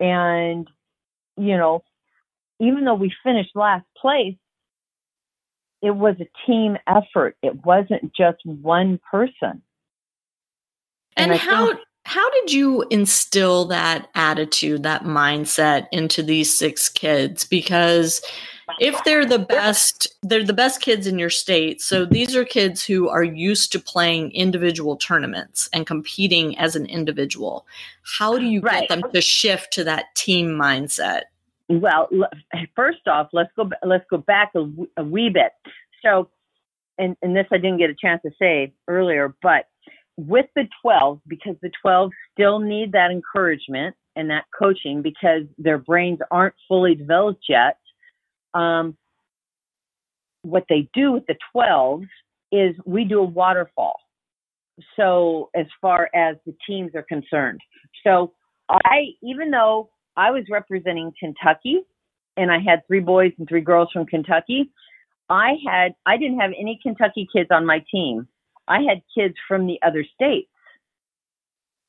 [0.00, 0.68] And,
[1.36, 1.82] you know,
[2.60, 4.36] even though we finished last place,
[5.82, 7.36] it was a team effort.
[7.42, 9.62] It wasn't just one person.
[11.16, 11.80] And, and how think,
[12.16, 17.44] how did you instill that attitude, that mindset into these six kids?
[17.44, 18.22] Because
[18.80, 21.82] if they're the best, they're the best kids in your state.
[21.82, 26.86] So these are kids who are used to playing individual tournaments and competing as an
[26.86, 27.66] individual.
[28.02, 28.88] How do you right.
[28.88, 31.24] get them to shift to that team mindset?
[31.68, 32.08] Well,
[32.74, 35.52] first off, let's go let's go back a, a wee bit.
[36.02, 36.30] So,
[36.96, 39.66] and and this I didn't get a chance to say earlier, but
[40.16, 45.78] with the 12, because the 12 still need that encouragement and that coaching because their
[45.78, 47.78] brains aren't fully developed yet.
[48.54, 48.96] Um,
[50.42, 52.08] what they do with the 12s
[52.50, 53.96] is we do a waterfall.
[54.96, 57.60] So as far as the teams are concerned,
[58.04, 58.32] so
[58.70, 61.80] I even though I was representing Kentucky
[62.36, 64.70] and I had three boys and three girls from Kentucky,
[65.30, 68.28] I had I didn't have any Kentucky kids on my team.
[68.68, 70.50] I had kids from the other states.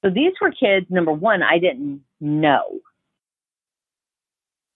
[0.04, 2.80] So these were kids, number one, I didn't know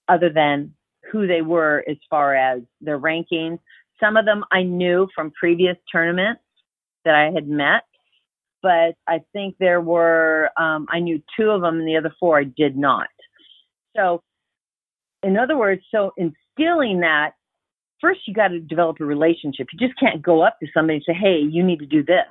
[0.07, 0.73] other than
[1.11, 3.59] who they were as far as their rankings.
[3.99, 6.41] Some of them I knew from previous tournaments
[7.05, 7.83] that I had met,
[8.61, 12.39] but I think there were, um, I knew two of them and the other four
[12.39, 13.07] I did not.
[13.95, 14.21] So,
[15.23, 17.33] in other words, so instilling that,
[18.01, 19.67] first you got to develop a relationship.
[19.71, 22.25] You just can't go up to somebody and say, hey, you need to do this.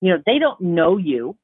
[0.00, 1.36] You know, they don't know you.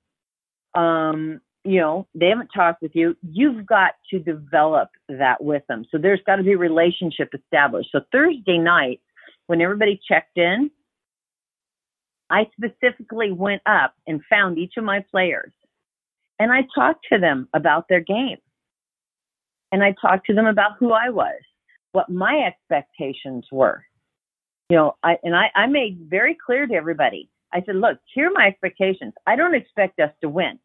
[0.74, 3.16] Um, you know, they haven't talked with you.
[3.22, 5.84] You've got to develop that with them.
[5.90, 7.90] So there's got to be a relationship established.
[7.92, 9.00] So Thursday night,
[9.46, 10.70] when everybody checked in,
[12.30, 15.52] I specifically went up and found each of my players
[16.38, 18.38] and I talked to them about their game
[19.72, 21.40] and I talked to them about who I was,
[21.92, 23.84] what my expectations were.
[24.70, 27.30] You know, I and I, I made very clear to everybody.
[27.52, 29.14] I said, look, here are my expectations.
[29.26, 30.58] I don't expect us to win,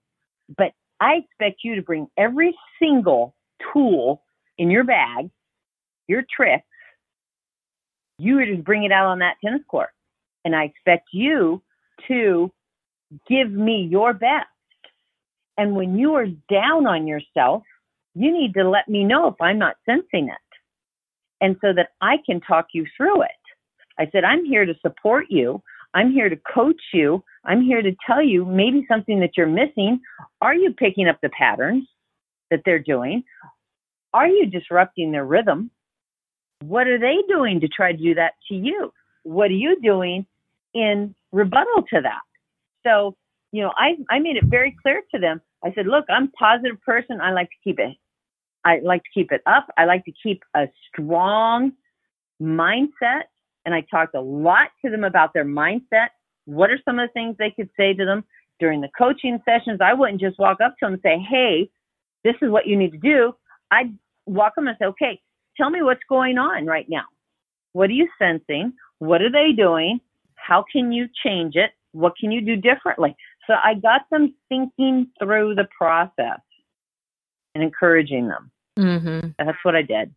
[0.57, 3.35] but I expect you to bring every single
[3.71, 4.21] tool
[4.57, 5.29] in your bag,
[6.07, 6.65] your tricks,
[8.17, 9.89] you would just bring it out on that tennis court.
[10.45, 11.61] And I expect you
[12.07, 12.51] to
[13.27, 14.47] give me your best.
[15.57, 17.63] And when you are down on yourself,
[18.15, 20.52] you need to let me know if I'm not sensing it.
[21.41, 23.31] And so that I can talk you through it.
[23.99, 25.61] I said, I'm here to support you.
[25.93, 27.23] I'm here to coach you.
[27.45, 29.99] I'm here to tell you maybe something that you're missing.
[30.41, 31.87] Are you picking up the patterns
[32.49, 33.23] that they're doing?
[34.13, 35.69] Are you disrupting their rhythm?
[36.61, 38.91] What are they doing to try to do that to you?
[39.23, 40.25] What are you doing
[40.73, 42.21] in rebuttal to that?
[42.83, 43.15] So,
[43.51, 45.41] you know, I, I made it very clear to them.
[45.63, 47.21] I said, look, I'm a positive person.
[47.21, 47.95] I like to keep it
[48.65, 49.67] I like to keep it up.
[49.77, 51.73] I like to keep a strong
[52.41, 53.23] mindset.
[53.65, 56.09] And I talked a lot to them about their mindset.
[56.45, 58.23] What are some of the things they could say to them
[58.59, 59.79] during the coaching sessions?
[59.81, 61.69] I wouldn't just walk up to them and say, Hey,
[62.23, 63.33] this is what you need to do.
[63.71, 65.21] I'd walk them and say, Okay,
[65.55, 67.05] tell me what's going on right now.
[67.71, 68.73] What are you sensing?
[68.99, 69.99] What are they doing?
[70.35, 71.71] How can you change it?
[71.93, 73.15] What can you do differently?
[73.47, 76.39] So I got them thinking through the process
[77.55, 78.51] and encouraging them.
[78.77, 79.29] Mm-hmm.
[79.37, 80.13] That's what I did.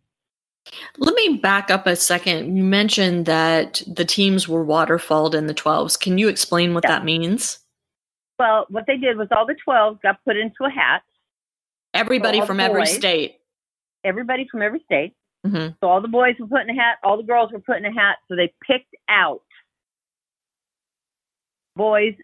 [0.99, 2.57] Let me back up a second.
[2.57, 5.99] You mentioned that the teams were waterfalled in the 12s.
[5.99, 6.93] Can you explain what yeah.
[6.93, 7.61] that means?
[8.39, 11.03] Well, what they did was all the 12s got put into a hat.
[11.95, 13.37] Everybody so from boys, every state.
[14.05, 15.15] Everybody from every state.
[15.47, 15.75] Mm-hmm.
[15.81, 17.85] So all the boys were put in a hat, all the girls were put in
[17.85, 18.17] a hat.
[18.29, 19.43] So they picked out
[21.77, 22.15] boys,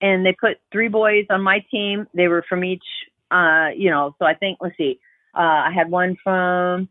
[0.00, 2.06] and they put three boys on my team.
[2.14, 2.84] They were from each
[3.32, 5.00] uh, you know, so I think let's see,
[5.34, 6.88] uh, I had one from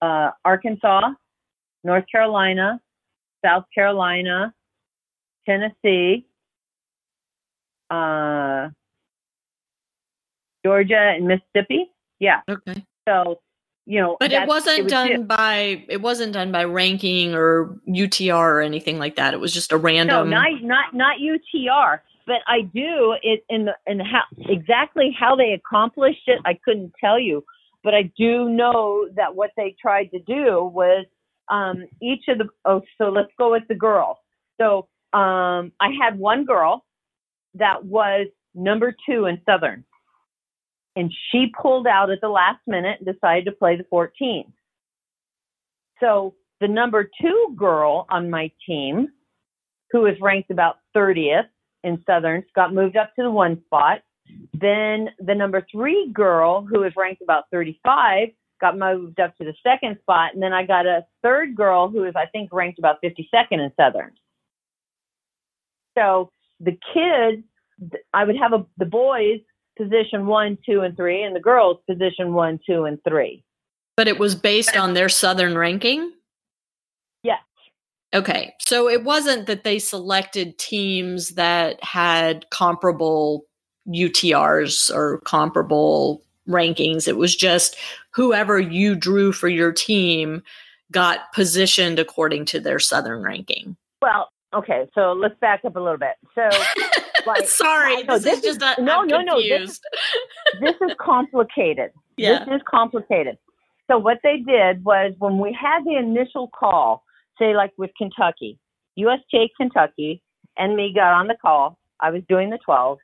[0.00, 1.10] uh, Arkansas,
[1.82, 2.80] North Carolina,
[3.44, 4.54] South Carolina,
[5.46, 6.26] Tennessee,
[7.90, 8.68] uh,
[10.64, 11.90] Georgia, and Mississippi.
[12.18, 12.40] Yeah.
[12.48, 12.84] Okay.
[13.06, 13.40] So
[13.86, 18.34] you know, But it wasn't was done by it wasn't done by ranking or UTR
[18.34, 19.34] or anything like that.
[19.34, 20.30] It was just a random.
[20.30, 22.00] No, not not not UTR.
[22.26, 26.40] But I do it in the in how exactly how they accomplished it.
[26.46, 27.44] I couldn't tell you,
[27.84, 31.06] but I do know that what they tried to do was
[31.48, 32.48] um, each of the.
[32.64, 34.18] Oh, so let's go with the girl.
[34.58, 36.84] So um, I had one girl
[37.54, 39.84] that was number two in Southern,
[40.96, 44.50] and she pulled out at the last minute and decided to play the 14.
[46.00, 49.08] So the number two girl on my team
[49.90, 51.48] who was ranked about 30th
[51.84, 54.00] in Southern, got moved up to the one spot.
[54.52, 58.28] Then the number three girl, who was ranked about 35,
[58.60, 60.32] got moved up to the second spot.
[60.34, 63.72] And then I got a third girl who is, I think, ranked about 52nd in
[63.76, 64.12] Southern.
[65.98, 67.44] So the kids,
[68.12, 69.40] I would have a, the boys
[69.76, 73.44] position one, two, and three, and the girls position one, two, and three.
[73.96, 76.12] but it was based on their southern ranking?
[77.22, 77.40] Yes.
[78.14, 78.54] Okay.
[78.60, 83.44] So it wasn't that they selected teams that had comparable
[83.88, 87.08] UTRs or comparable rankings.
[87.08, 87.76] It was just
[88.10, 90.42] whoever you drew for your team
[90.92, 93.76] got positioned according to their southern ranking.
[94.02, 96.16] Well, okay, so let's back up a little bit.
[96.34, 96.48] So,
[97.26, 99.80] like, Sorry, no, this, this is just no, I'm no, no, this
[100.60, 101.90] this is complicated.
[102.16, 102.44] Yeah.
[102.44, 103.38] This is complicated.
[103.90, 107.02] So what they did was when we had the initial call,
[107.40, 108.56] say like with Kentucky,
[108.94, 110.22] USTA Kentucky,
[110.56, 111.76] and me got on the call.
[111.98, 112.98] I was doing the 12.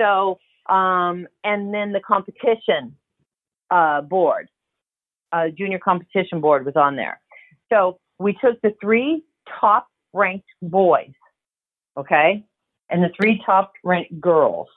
[0.00, 0.38] So,
[0.72, 2.96] um, and then the competition
[3.70, 4.48] uh, board,
[5.32, 7.20] uh, junior competition board was on there.
[7.70, 9.22] So we took the three
[9.60, 11.12] top ranked boys,
[11.96, 12.44] okay,
[12.88, 14.68] and the three top ranked girls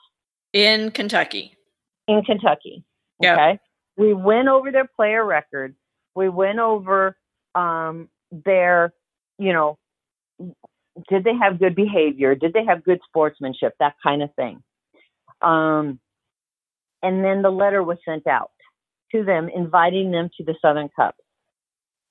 [0.52, 1.56] in Kentucky.
[2.06, 2.84] in Kentucky.
[3.20, 3.34] Yeah.
[3.34, 3.58] Okay.
[3.96, 5.76] We went over their player records.
[6.14, 7.16] We went over
[7.54, 8.92] um, their,
[9.38, 9.78] you know,
[11.08, 12.34] did they have good behavior?
[12.34, 13.74] Did they have good sportsmanship?
[13.80, 14.62] That kind of thing.
[15.44, 16.00] Um,
[17.02, 18.50] and then the letter was sent out
[19.12, 21.14] to them, inviting them to the Southern Cup.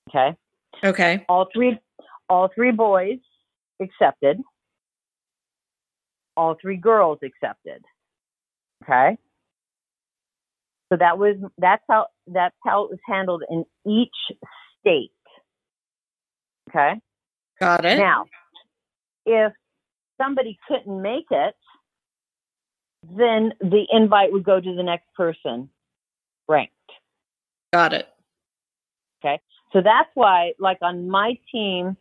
[0.10, 0.38] Okay.
[0.84, 1.26] Okay.
[1.28, 1.80] All three,
[2.30, 3.18] all three boys
[3.82, 4.40] accepted.
[6.38, 7.84] All three girls accepted.
[8.84, 9.18] Okay.
[10.92, 14.38] So that was that's how that's how it was handled in each
[14.80, 15.12] state.
[16.70, 17.00] Okay.
[17.60, 17.98] Got it.
[17.98, 18.26] Now,
[19.26, 19.54] if
[20.22, 21.56] somebody couldn't make it,
[23.04, 25.70] then the invite would go to the next person
[26.48, 26.74] ranked.
[27.72, 28.08] Got it.
[29.24, 29.40] Okay.
[29.72, 31.98] So that's why, like on my team,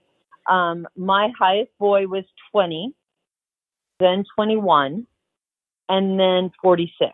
[0.49, 2.93] um, my highest boy was 20,
[4.01, 5.07] then 21,
[5.89, 7.13] and then 46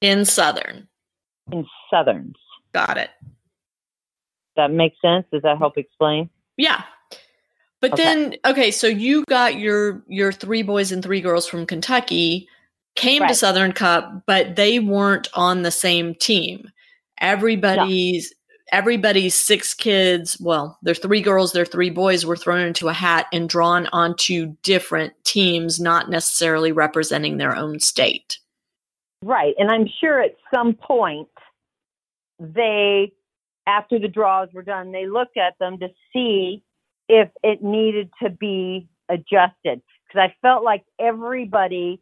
[0.00, 0.88] In Southern.
[1.52, 2.34] in Southerns.
[2.72, 3.10] Got it.
[4.56, 5.26] That makes sense?
[5.32, 6.30] Does that help explain?
[6.56, 6.82] Yeah.
[7.80, 8.04] But Okay.
[8.04, 12.48] then okay, so you got your your three boys and three girls from Kentucky
[12.94, 16.70] came to Southern Cup, but they weren't on the same team.
[17.20, 18.34] Everybody's
[18.72, 23.26] everybody's six kids, well, their three girls, their three boys were thrown into a hat
[23.32, 28.38] and drawn onto different teams, not necessarily representing their own state.
[29.22, 29.54] Right.
[29.58, 31.28] And I'm sure at some point
[32.38, 33.12] they,
[33.66, 36.62] after the draws were done, they looked at them to see
[37.08, 39.82] if it needed to be adjusted.
[40.06, 42.00] Because I felt like everybody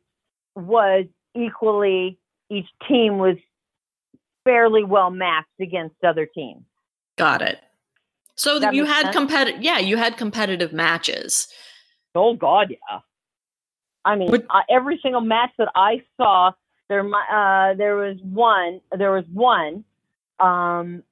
[0.54, 2.18] was equally,
[2.50, 3.36] each team was
[4.44, 6.62] fairly well matched against other teams.
[7.16, 7.60] Got it.
[8.36, 11.48] So That you had competitive yeah, you had competitive matches.
[12.14, 13.00] Oh God, yeah.
[14.04, 16.52] I mean, Would- uh, every single match that I saw,
[16.88, 19.84] there, uh, there was one, there was one,
[20.40, 21.02] um,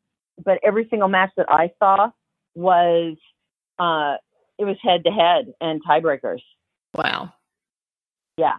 [0.44, 2.10] but every single match that I saw
[2.54, 3.16] was,
[3.78, 4.16] uh,
[4.58, 6.40] it was head to head and tiebreakers.
[6.94, 7.32] Wow.
[8.36, 8.56] Yeah.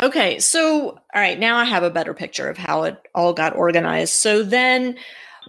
[0.00, 3.56] Okay, so all right, now I have a better picture of how it all got
[3.56, 4.14] organized.
[4.14, 4.96] So then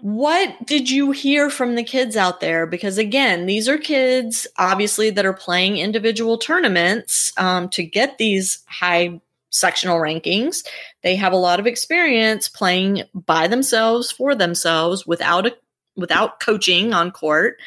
[0.01, 2.67] what did you hear from the kids out there?
[2.67, 8.59] Because again, these are kids obviously that are playing individual tournaments um, to get these
[8.67, 9.19] high
[9.49, 10.65] sectional rankings.
[11.01, 15.55] They have a lot of experience playing by themselves for themselves without a
[15.95, 17.57] without coaching on court.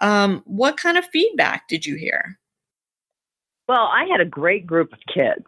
[0.00, 2.38] Um, what kind of feedback did you hear?
[3.68, 5.44] Well, I had a great group of kids.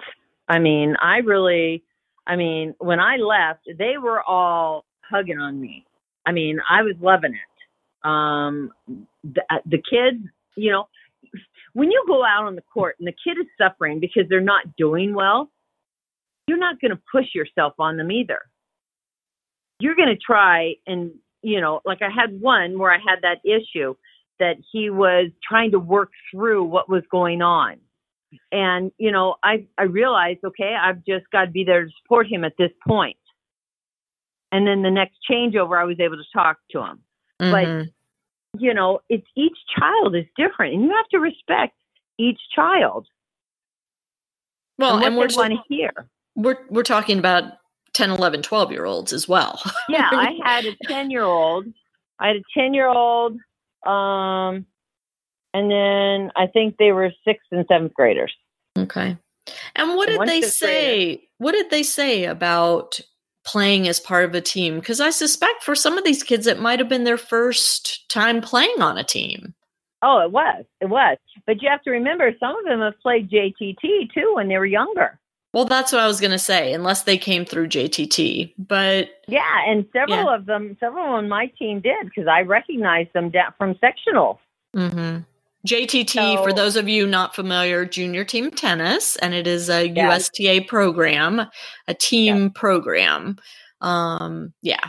[0.49, 1.85] I mean, I really,
[2.27, 5.87] I mean, when I left, they were all hugging on me.
[6.27, 8.09] I mean, I was loving it.
[8.09, 8.73] Um,
[9.23, 10.25] the, uh, the kids,
[10.57, 10.89] you know,
[11.73, 14.77] when you go out on the court and the kid is suffering because they're not
[14.77, 15.51] doing well,
[16.47, 18.41] you're not going to push yourself on them either.
[19.79, 23.39] You're going to try and, you know, like I had one where I had that
[23.45, 23.95] issue
[24.41, 27.77] that he was trying to work through what was going on.
[28.51, 32.27] And, you know, I, I realized, okay, I've just got to be there to support
[32.27, 33.17] him at this point.
[34.53, 37.01] And then the next changeover, I was able to talk to him.
[37.41, 37.83] Mm-hmm.
[37.83, 41.75] But, you know, it's each child is different and you have to respect
[42.19, 43.07] each child.
[44.79, 45.93] Well, and, and we're want to hear.
[46.35, 47.45] We're, we're talking about
[47.93, 49.61] 10, 11, 12 year olds as well.
[49.89, 51.67] yeah, I had a 10 year old.
[52.19, 53.39] I had a 10 year old
[53.87, 54.67] um,
[55.53, 58.33] and then I think they were sixth and seventh graders.
[58.79, 59.17] Okay.
[59.75, 61.07] And what did they say?
[61.07, 61.23] Grader.
[61.39, 63.01] What did they say about
[63.45, 64.79] playing as part of a team?
[64.79, 68.41] Because I suspect for some of these kids, it might have been their first time
[68.41, 69.55] playing on a team.
[70.03, 70.65] Oh, it was.
[70.81, 71.19] It was.
[71.47, 74.67] But you have to remember, some of them have played JTT too when they were
[74.67, 75.19] younger.
[75.53, 78.55] Well, that's what I was going to say, unless they came through JTT.
[78.57, 80.35] But yeah, and several yeah.
[80.37, 84.39] of them, several on my team did because I recognized them from sectional.
[84.77, 85.23] Mm-hmm.
[85.67, 89.89] JTT, so, for those of you not familiar, junior team tennis, and it is a
[89.89, 90.09] yeah.
[90.09, 91.43] USTA program,
[91.87, 92.49] a team yeah.
[92.55, 93.37] program.
[93.81, 94.89] Um, yeah.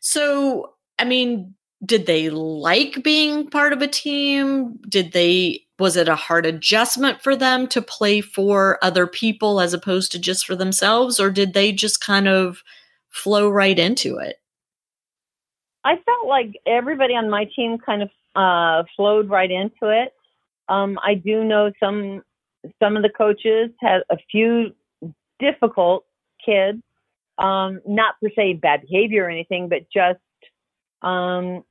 [0.00, 1.54] So, I mean,
[1.84, 4.78] did they like being part of a team?
[4.88, 9.72] Did they was it a hard adjustment for them to play for other people as
[9.72, 12.62] opposed to just for themselves or did they just kind of
[13.10, 14.36] flow right into it
[15.84, 20.12] i felt like everybody on my team kind of uh, flowed right into it
[20.68, 22.22] um, i do know some
[22.82, 24.74] some of the coaches had a few
[25.38, 26.04] difficult
[26.44, 26.82] kids
[27.38, 30.18] um, not per se bad behavior or anything but just
[31.02, 31.64] um,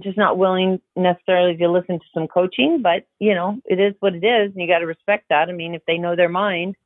[0.00, 4.14] just not willing necessarily to listen to some coaching, but you know, it is what
[4.14, 5.48] it is, and you got to respect that.
[5.48, 6.76] I mean, if they know their mind,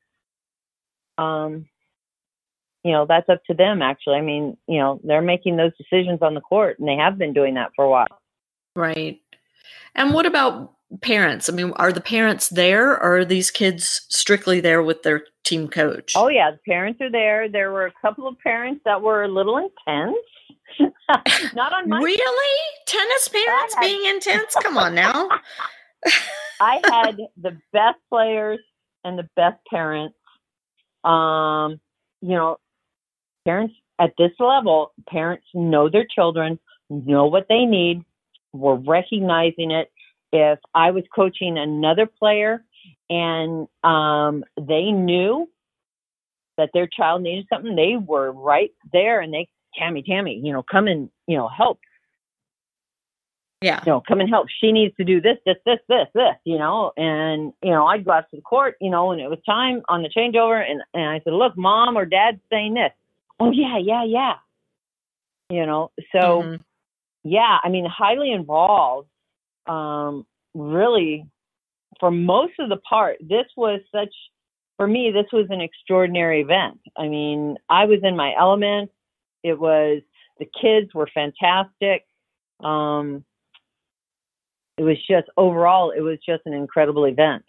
[1.19, 1.67] um,
[2.83, 3.83] you know, that's up to them.
[3.83, 7.19] Actually, I mean, you know, they're making those decisions on the court, and they have
[7.19, 8.07] been doing that for a while.
[8.75, 9.21] Right.
[9.95, 11.49] And what about parents?
[11.49, 15.69] I mean, are the parents there, or are these kids strictly there with their team
[15.69, 16.13] coach?
[16.17, 17.49] Oh yeah, the parents are there.
[17.49, 20.17] There were a couple of parents that were a little intense
[21.55, 22.61] Not on my Really?
[22.87, 24.55] Tennis parents had, being intense?
[24.63, 25.29] Come on now.
[26.61, 28.61] I had the best players
[29.05, 30.15] and the best parents.
[31.05, 31.81] Um,
[32.21, 32.59] you know,
[33.45, 36.59] parents at this level, parents know their children,
[36.91, 38.05] know what they need.
[38.53, 39.91] We're recognizing it.
[40.33, 42.65] If I was coaching another player
[43.09, 45.49] and um, they knew
[46.59, 49.49] that their child needed something, they were right there and they
[49.79, 51.81] Tammy, Tammy, you know, come and, you know, help.
[53.63, 53.81] Yeah.
[53.87, 54.49] You know, come and help.
[54.61, 56.93] She needs to do this, this, this, this, this, you know.
[56.97, 59.83] And, you know, I'd go out to the court, you know, and it was time
[59.89, 62.93] on the changeover and, and I said, Look, mom or dad's saying this.
[63.41, 64.35] Oh yeah, yeah, yeah.
[65.51, 66.63] You know, so mm-hmm.
[67.25, 69.09] yeah, I mean highly involved.
[69.69, 71.27] Um, really
[72.01, 74.15] for most of the part, this was such
[74.77, 76.79] for me, this was an extraordinary event.
[76.99, 78.91] I mean, I was in my element.
[79.43, 80.03] It was
[80.39, 82.05] the kids were fantastic.
[82.63, 83.25] Um,
[84.77, 87.45] it was just overall, it was just an incredible event.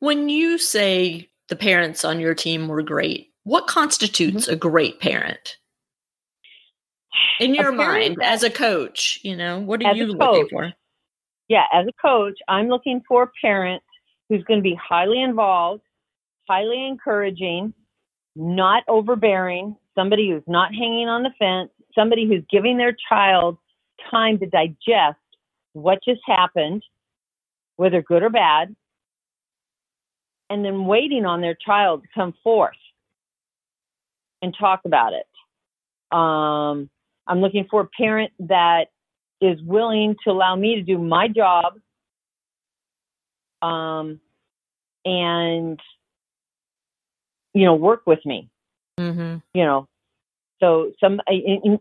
[0.00, 4.54] When you say the parents on your team were great, what constitutes mm-hmm.
[4.54, 5.58] a great parent?
[7.38, 10.72] In your mind, as a coach, you know, what are you looking for?
[11.48, 13.82] Yeah, as a coach, I'm looking for a parent
[14.28, 15.82] who's going to be highly involved,
[16.48, 17.74] highly encouraging,
[18.34, 23.58] not overbearing, somebody who's not hanging on the fence, somebody who's giving their child
[24.10, 25.18] time to digest
[25.72, 26.82] what just happened,
[27.76, 28.74] whether good or bad,
[30.50, 32.76] and then waiting on their child to come forth
[34.42, 35.26] and talk about it.
[36.16, 36.90] Um,
[37.26, 38.88] I'm looking for a parent that
[39.44, 41.74] is willing to allow me to do my job
[43.62, 44.20] um,
[45.04, 45.78] and,
[47.52, 48.48] you know, work with me.
[48.98, 49.38] Mm-hmm.
[49.52, 49.88] You know,
[50.60, 51.78] so some in,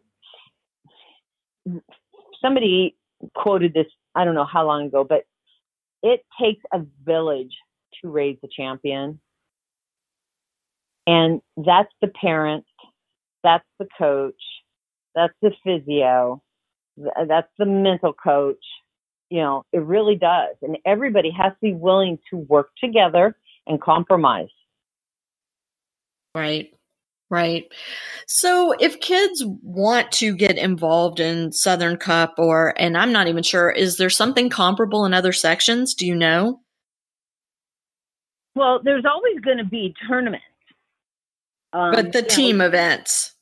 [2.42, 2.96] somebody
[3.36, 3.86] quoted this.
[4.16, 5.24] I don't know how long ago, but
[6.02, 7.56] it takes a village
[8.02, 9.20] to raise a champion,
[11.06, 12.66] and that's the parent,
[13.44, 14.42] that's the coach,
[15.16, 16.42] that's the physio,
[16.98, 18.64] that's the mental coach.
[19.30, 23.36] You know, it really does, and everybody has to be willing to work together
[23.66, 24.50] and compromise.
[26.36, 26.74] Right.
[27.30, 27.66] Right.
[28.28, 33.42] So if kids want to get involved in Southern Cup or and I'm not even
[33.42, 35.96] sure is there something comparable in other sections?
[35.96, 36.60] Do you know?
[38.56, 40.46] Well, there's always going to be tournaments.
[41.74, 43.33] Um, but the team know, events.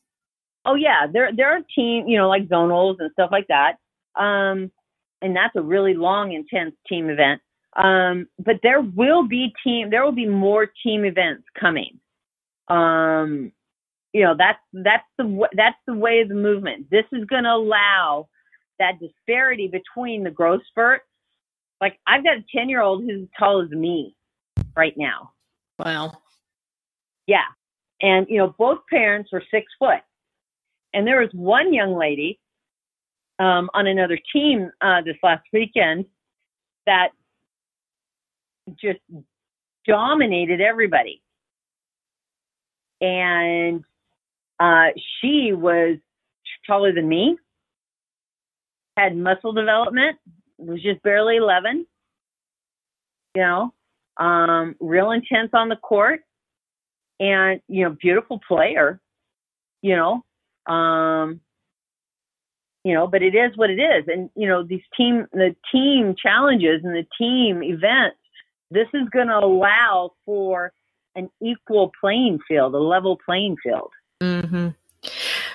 [0.66, 3.78] Oh yeah, there there are team, you know, like zonals and stuff like that.
[4.22, 4.72] Um,
[5.22, 7.42] and that's a really long, intense team event.
[7.76, 12.00] Um, but there will be team, there will be more team events coming.
[12.68, 13.52] Um,
[14.14, 16.90] you know that's that's the that's the way of the movement.
[16.90, 18.28] This is going to allow
[18.80, 21.06] that disparity between the growth spurts.
[21.80, 24.16] Like I've got a ten year old who's as tall as me
[24.76, 25.32] right now.
[25.80, 26.14] Wow.
[27.28, 27.46] Yeah,
[28.02, 30.02] and you know both parents were six foot,
[30.94, 32.40] and there was one young lady
[33.40, 36.06] um, on another team uh, this last weekend
[36.86, 37.10] that
[38.80, 39.00] just
[39.88, 41.22] dominated everybody.
[43.00, 43.84] And
[44.60, 44.90] uh,
[45.20, 45.98] she was
[46.68, 47.38] taller than me,
[48.96, 50.18] had muscle development,
[50.58, 51.88] was just barely 11,
[53.36, 53.74] you know,
[54.18, 56.22] um, real intense on the court,
[57.20, 59.02] and, you know, beautiful player,
[59.82, 60.24] you know,
[60.68, 61.42] um,
[62.84, 64.06] you know, but it is what it is.
[64.08, 68.18] And, you know, these team, the team challenges and the team events,
[68.72, 70.74] this is going to allow for
[71.16, 73.92] an equal playing field, a level playing field.
[74.22, 74.70] Mm-hmm.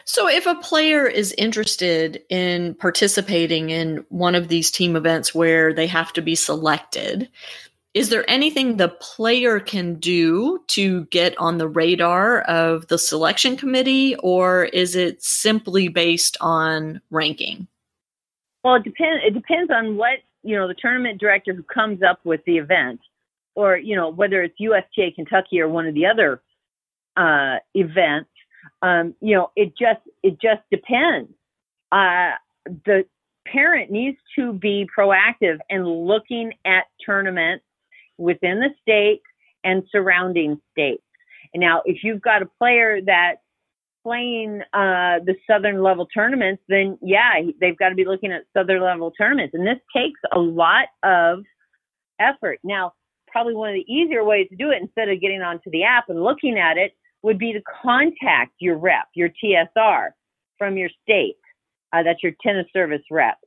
[0.04, 5.72] So, if a player is interested in participating in one of these team events where
[5.72, 7.28] they have to be selected,
[7.96, 13.56] is there anything the player can do to get on the radar of the selection
[13.56, 17.66] committee, or is it simply based on ranking?
[18.62, 19.22] Well, it depends.
[19.26, 23.00] It depends on what you know the tournament director who comes up with the event,
[23.54, 26.42] or you know whether it's USTA Kentucky or one of the other
[27.16, 28.30] uh, events
[28.82, 31.30] um, you know, it just it just depends.
[31.92, 32.32] Uh,
[32.84, 33.04] the
[33.46, 37.64] parent needs to be proactive and looking at tournaments
[38.18, 39.22] within the state
[39.64, 41.02] and surrounding states.
[41.54, 43.40] Now, if you've got a player that's
[44.02, 48.82] playing uh, the southern level tournaments, then yeah, they've got to be looking at southern
[48.82, 51.40] level tournaments, and this takes a lot of
[52.20, 52.58] effort.
[52.62, 52.92] Now,
[53.26, 56.08] probably one of the easier ways to do it instead of getting onto the app
[56.08, 56.92] and looking at it
[57.22, 60.10] would be to contact your rep, your TSR
[60.58, 61.36] from your state.
[61.92, 63.38] Uh, that's your tennis service rep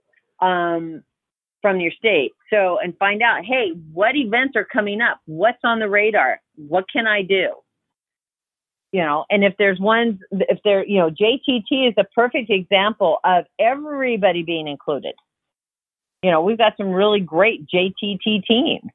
[0.41, 1.03] um,
[1.61, 2.31] from your state.
[2.49, 5.19] So, and find out, hey, what events are coming up?
[5.25, 6.39] What's on the radar?
[6.55, 7.49] What can I do?
[8.91, 13.19] You know, and if there's ones, if there, you know, JTT is a perfect example
[13.23, 15.13] of everybody being included.
[16.23, 18.89] You know, we've got some really great JTT teams.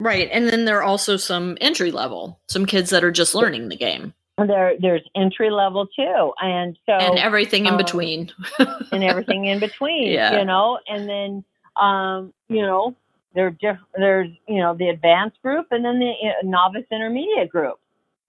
[0.00, 0.30] Right.
[0.32, 3.76] And then there are also some entry level, some kids that are just learning the
[3.76, 4.14] game.
[4.46, 8.30] There, there's entry level too, and so and everything in um, between,
[8.92, 10.38] and everything in between, yeah.
[10.38, 10.78] you know.
[10.88, 11.44] And then,
[11.80, 12.96] um, you know,
[13.34, 17.78] there diff- there's you know the advanced group, and then the uh, novice intermediate group.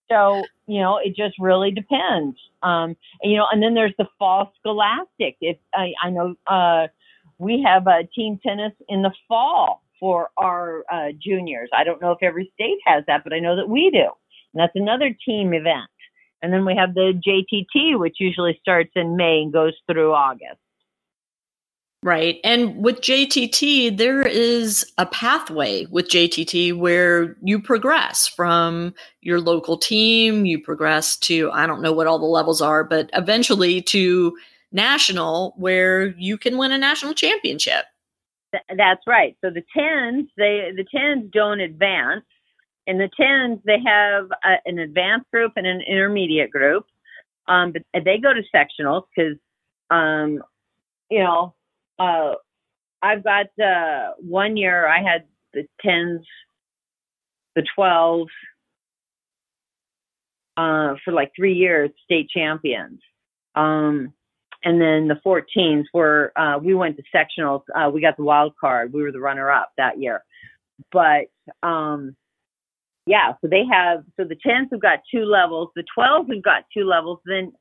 [0.10, 2.38] So you know, it just really depends.
[2.64, 5.36] Um, and, you know, and then there's the fall scholastic.
[5.42, 6.88] If I, I know, uh,
[7.40, 11.70] we have a team tennis in the fall for our uh, juniors.
[11.74, 14.08] I don't know if every state has that, but I know that we do.
[14.54, 15.90] And that's another team event.
[16.42, 20.60] And then we have the JTT, which usually starts in May and goes through August.
[22.04, 22.40] Right.
[22.44, 29.78] And with JTT, there is a pathway with JTT where you progress from your local
[29.78, 34.36] team, you progress to, I don't know what all the levels are, but eventually to
[34.72, 37.86] national where you can win a national championship.
[38.52, 39.38] That's right.
[39.42, 42.26] So the tens, they the tens don't advance.
[42.88, 46.86] In the tens, they have a, an advanced group and an intermediate group.
[47.48, 49.38] Um, but they go to sectionals because,
[49.90, 50.42] um,
[51.10, 51.54] you know,
[52.00, 52.34] uh,
[53.02, 56.22] I've got uh, one year I had the tens,
[57.56, 58.32] the twelves,
[60.58, 63.00] uh, for like three years, state champions.
[63.56, 64.14] Um,
[64.64, 67.64] and then the 14s were uh, we went to sectionals.
[67.76, 68.94] Uh, we got the wild card.
[68.94, 70.24] We were the runner up that year.
[70.92, 71.26] But
[71.64, 72.16] um,
[73.12, 75.68] yeah, so they have so the 10s have got two levels.
[75.76, 77.20] The 12s have got two levels.
[77.26, 77.52] Then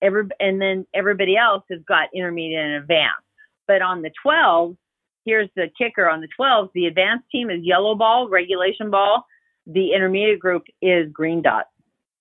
[0.00, 3.26] every and then everybody else has got intermediate and advanced.
[3.66, 4.76] But on the 12s,
[5.24, 6.08] here's the kicker.
[6.08, 9.26] On the 12s, the advanced team is yellow ball, regulation ball.
[9.66, 11.64] The intermediate group is green dot.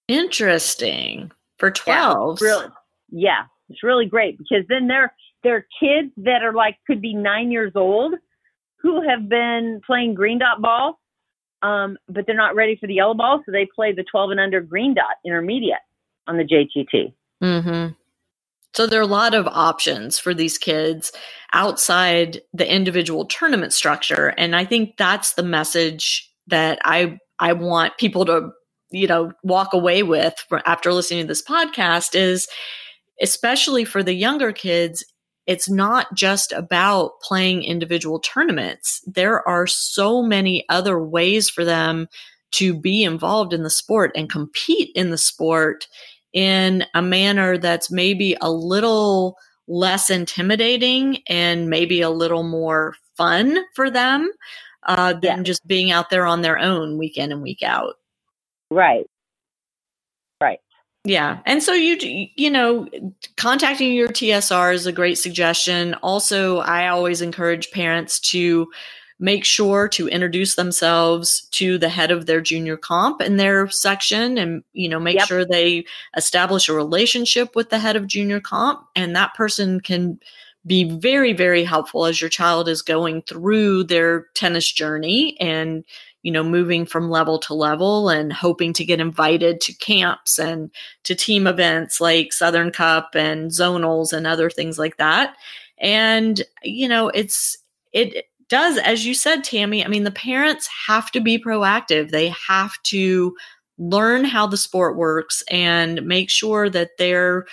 [0.08, 2.42] Interesting for twelves.
[2.42, 2.68] Yeah, really,
[3.12, 5.14] yeah, it's really great because then they're
[5.44, 8.16] they're kids that are like could be nine years old
[8.78, 11.00] who have been playing green dot ball
[11.62, 14.40] um, but they're not ready for the yellow ball, so they play the 12 and
[14.40, 15.80] under green dot intermediate
[16.28, 17.14] on the JTT.
[17.44, 17.94] Mm-hmm.
[18.74, 21.12] So there are a lot of options for these kids
[21.54, 27.98] outside the individual tournament structure, and I think that's the message that I I want
[27.98, 28.52] people to
[28.92, 32.48] you know walk away with after listening to this podcast is
[33.22, 35.06] especially for the younger kids
[35.48, 39.02] it's not just about playing individual tournaments.
[39.06, 42.08] There are so many other ways for them
[42.54, 45.88] to be involved in the sport and compete in the sport
[46.34, 49.38] in a manner that's maybe a little
[49.68, 54.30] less intimidating and maybe a little more fun for them
[54.88, 55.44] uh, than yeah.
[55.44, 57.96] just being out there on their own week in and week out.
[58.70, 59.06] Right.
[61.06, 61.40] Yeah.
[61.46, 61.98] And so you
[62.36, 62.90] you know,
[63.38, 65.94] contacting your TSR is a great suggestion.
[65.96, 68.68] Also, I always encourage parents to
[69.20, 74.38] make sure to introduce themselves to the head of their junior comp in their section
[74.38, 75.28] and you know make yep.
[75.28, 75.86] sure they
[76.18, 80.20] establish a relationship with the head of junior comp and that person can
[80.66, 85.86] be very very helpful as your child is going through their tennis journey and
[86.26, 90.72] you know, moving from level to level and hoping to get invited to camps and
[91.04, 95.36] to team events like Southern Cup and zonals and other things like that.
[95.78, 97.60] And, you know, it's,
[97.94, 102.10] it does, as you said, Tammy, I mean, the parents have to be proactive.
[102.10, 103.38] They have to
[103.78, 107.46] learn how the sport works and make sure that they're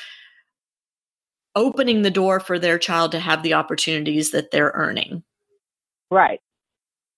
[1.55, 5.23] opening the door for their child to have the opportunities that they're earning.
[6.11, 6.41] Right.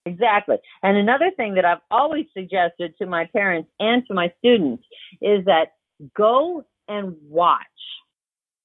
[0.06, 0.56] Exactly.
[0.82, 4.84] And another thing that I've always suggested to my parents and to my students
[5.22, 5.72] is that
[6.14, 7.60] go and watch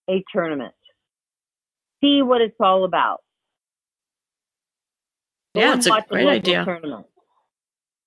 [0.10, 0.74] a tournament.
[2.02, 3.20] See what it's all about.
[5.56, 6.66] Go yeah, it's a great idea.
[6.66, 7.06] Tournament.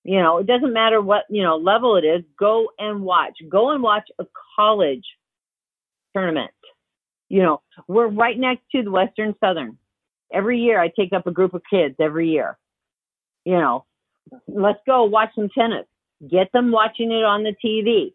[0.05, 3.35] You know, it doesn't matter what, you know, level it is, go and watch.
[3.49, 4.25] Go and watch a
[4.57, 5.05] college
[6.15, 6.51] tournament.
[7.29, 9.79] You know, we're right next to the Western Southern.
[10.33, 12.59] Every year I take up a group of kids every year
[13.45, 13.85] you know,
[14.49, 15.87] let's go watch some tennis.
[16.29, 18.13] Get them watching it on the TV.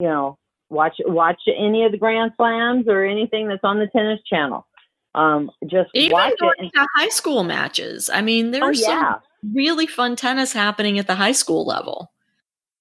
[0.00, 0.38] You know,
[0.68, 4.66] watch watch any of the Grand Slams or anything that's on the tennis channel.
[5.14, 6.70] Um, just even watch going it.
[6.74, 8.10] to high school matches.
[8.12, 9.14] I mean, there's oh, yeah.
[9.14, 12.12] some really fun tennis happening at the high school level.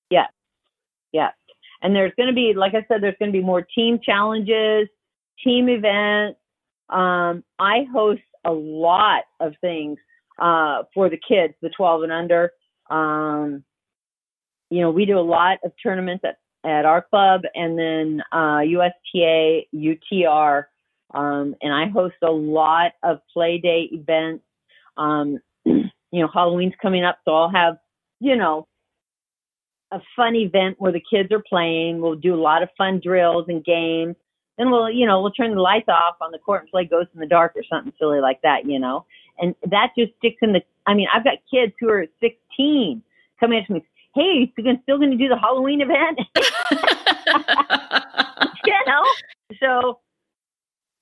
[0.09, 0.29] Yes,
[1.11, 1.33] yes,
[1.81, 4.87] and there's going to be, like I said, there's going to be more team challenges,
[5.43, 6.39] team events.
[6.89, 9.97] Um, I host a lot of things
[10.39, 12.51] uh, for the kids, the 12 and under.
[12.89, 13.63] Um,
[14.69, 16.37] you know, we do a lot of tournaments at,
[16.69, 20.65] at our club and then uh, USTA, UTR,
[21.13, 24.43] um, and I host a lot of play day events.
[24.97, 27.77] Um, you know, Halloween's coming up, so I'll have,
[28.19, 28.67] you know,
[29.91, 32.01] a fun event where the kids are playing.
[32.01, 34.15] We'll do a lot of fun drills and games.
[34.57, 37.09] Then we'll, you know, we'll turn the lights off on the court and play Ghost
[37.13, 39.05] in the Dark or something silly like that, you know
[39.39, 40.61] and that just sticks in the.
[40.85, 43.01] I mean, I've got kids who are 16
[43.39, 43.83] coming to me.
[44.15, 46.19] Hey, you still going to do the Halloween event?
[48.65, 49.03] you know,
[49.59, 49.99] so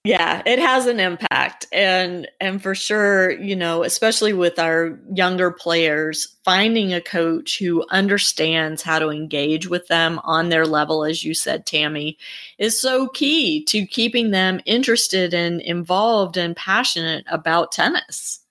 [0.06, 1.66] yeah it has an impact.
[1.72, 7.86] And and for sure you know especially with our younger players finding a coach who
[7.90, 12.18] understands how to engage with them on their level as you said tammy
[12.58, 18.42] is so key to keeping them interested and involved and passionate about tennis.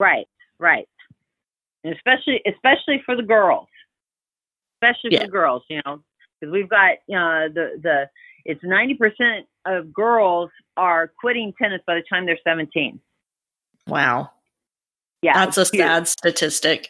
[0.00, 0.26] Right
[0.58, 0.88] right.
[1.84, 3.68] And especially especially for the girls.
[4.82, 5.20] Especially yeah.
[5.20, 6.02] for the girls you know
[6.40, 8.08] because we've got uh, the the
[8.44, 13.00] it's 90% of girls are quitting tennis by the time they're 17.
[13.86, 14.30] Wow.
[15.22, 15.32] Yeah.
[15.34, 15.82] That's a huge.
[15.82, 16.88] sad statistic.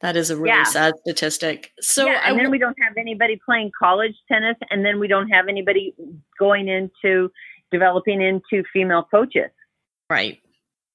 [0.00, 0.64] That is a really yeah.
[0.64, 1.72] sad statistic.
[1.80, 5.08] So yeah, and I, then we don't have anybody playing college tennis and then we
[5.08, 5.94] don't have anybody
[6.38, 7.30] going into
[7.70, 9.50] developing into female coaches.
[10.08, 10.38] Right.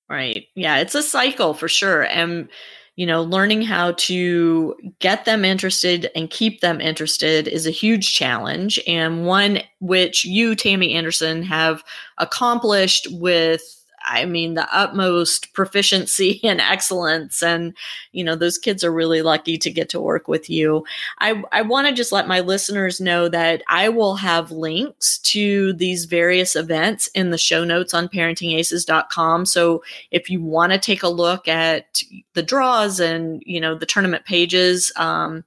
[0.09, 0.45] Right.
[0.55, 2.03] Yeah, it's a cycle for sure.
[2.03, 2.49] And
[2.95, 8.13] you know, learning how to get them interested and keep them interested is a huge
[8.13, 11.83] challenge, and one which you, Tammy Anderson, have
[12.17, 13.61] accomplished with
[14.05, 17.43] I mean, the utmost proficiency and excellence.
[17.43, 17.75] And,
[18.11, 20.85] you know, those kids are really lucky to get to work with you.
[21.19, 25.73] I, I want to just let my listeners know that I will have links to
[25.73, 29.45] these various events in the show notes on parentingaces.com.
[29.45, 32.01] So if you want to take a look at
[32.33, 35.43] the draws and, you know, the tournament pages, um,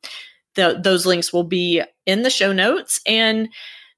[0.54, 3.00] the, those links will be in the show notes.
[3.06, 3.48] And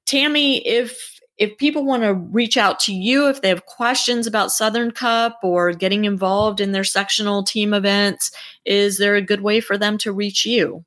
[0.05, 1.10] Tammy, if
[1.41, 5.39] if people want to reach out to you, if they have questions about Southern Cup
[5.43, 8.31] or getting involved in their sectional team events,
[8.67, 10.85] is there a good way for them to reach you?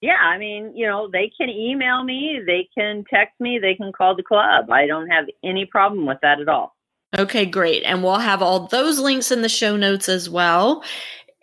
[0.00, 3.92] Yeah, I mean, you know, they can email me, they can text me, they can
[3.92, 4.70] call the club.
[4.70, 6.74] I don't have any problem with that at all.
[7.16, 7.84] Okay, great.
[7.84, 10.82] And we'll have all those links in the show notes as well.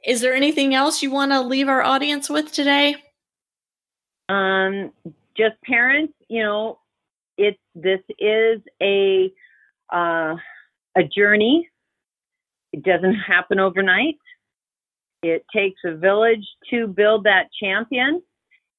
[0.05, 2.95] Is there anything else you want to leave our audience with today?
[4.27, 4.91] Um,
[5.37, 6.79] just parents, you know,
[7.81, 9.31] this is a
[9.93, 10.35] uh,
[10.97, 11.69] a journey.
[12.73, 14.15] It doesn't happen overnight.
[15.23, 18.21] It takes a village to build that champion,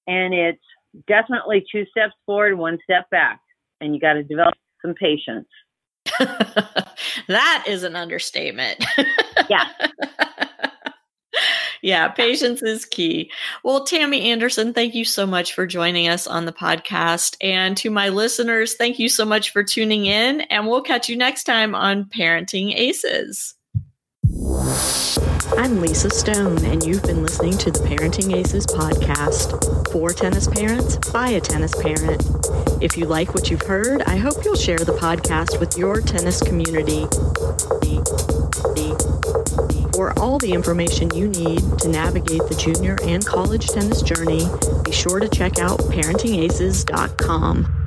[0.07, 0.63] and it's
[1.07, 3.41] definitely two steps forward, one step back,
[3.81, 5.49] and you got to develop some patience.
[7.29, 8.85] that is an understatement.
[9.49, 9.69] yeah.
[11.83, 13.31] yeah, patience is key.
[13.63, 17.37] Well, Tammy Anderson, thank you so much for joining us on the podcast.
[17.41, 20.43] And to my listeners, thank you so much for tuning in.
[20.43, 23.55] And we'll catch you next time on Parenting Aces.
[25.57, 30.97] I'm Lisa Stone, and you've been listening to the Parenting Aces podcast for tennis parents
[31.11, 32.23] by a tennis parent.
[32.83, 36.43] If you like what you've heard, I hope you'll share the podcast with your tennis
[36.43, 37.07] community.
[39.99, 44.47] For all the information you need to navigate the junior and college tennis journey,
[44.85, 47.78] be sure to check out parentingaces.com.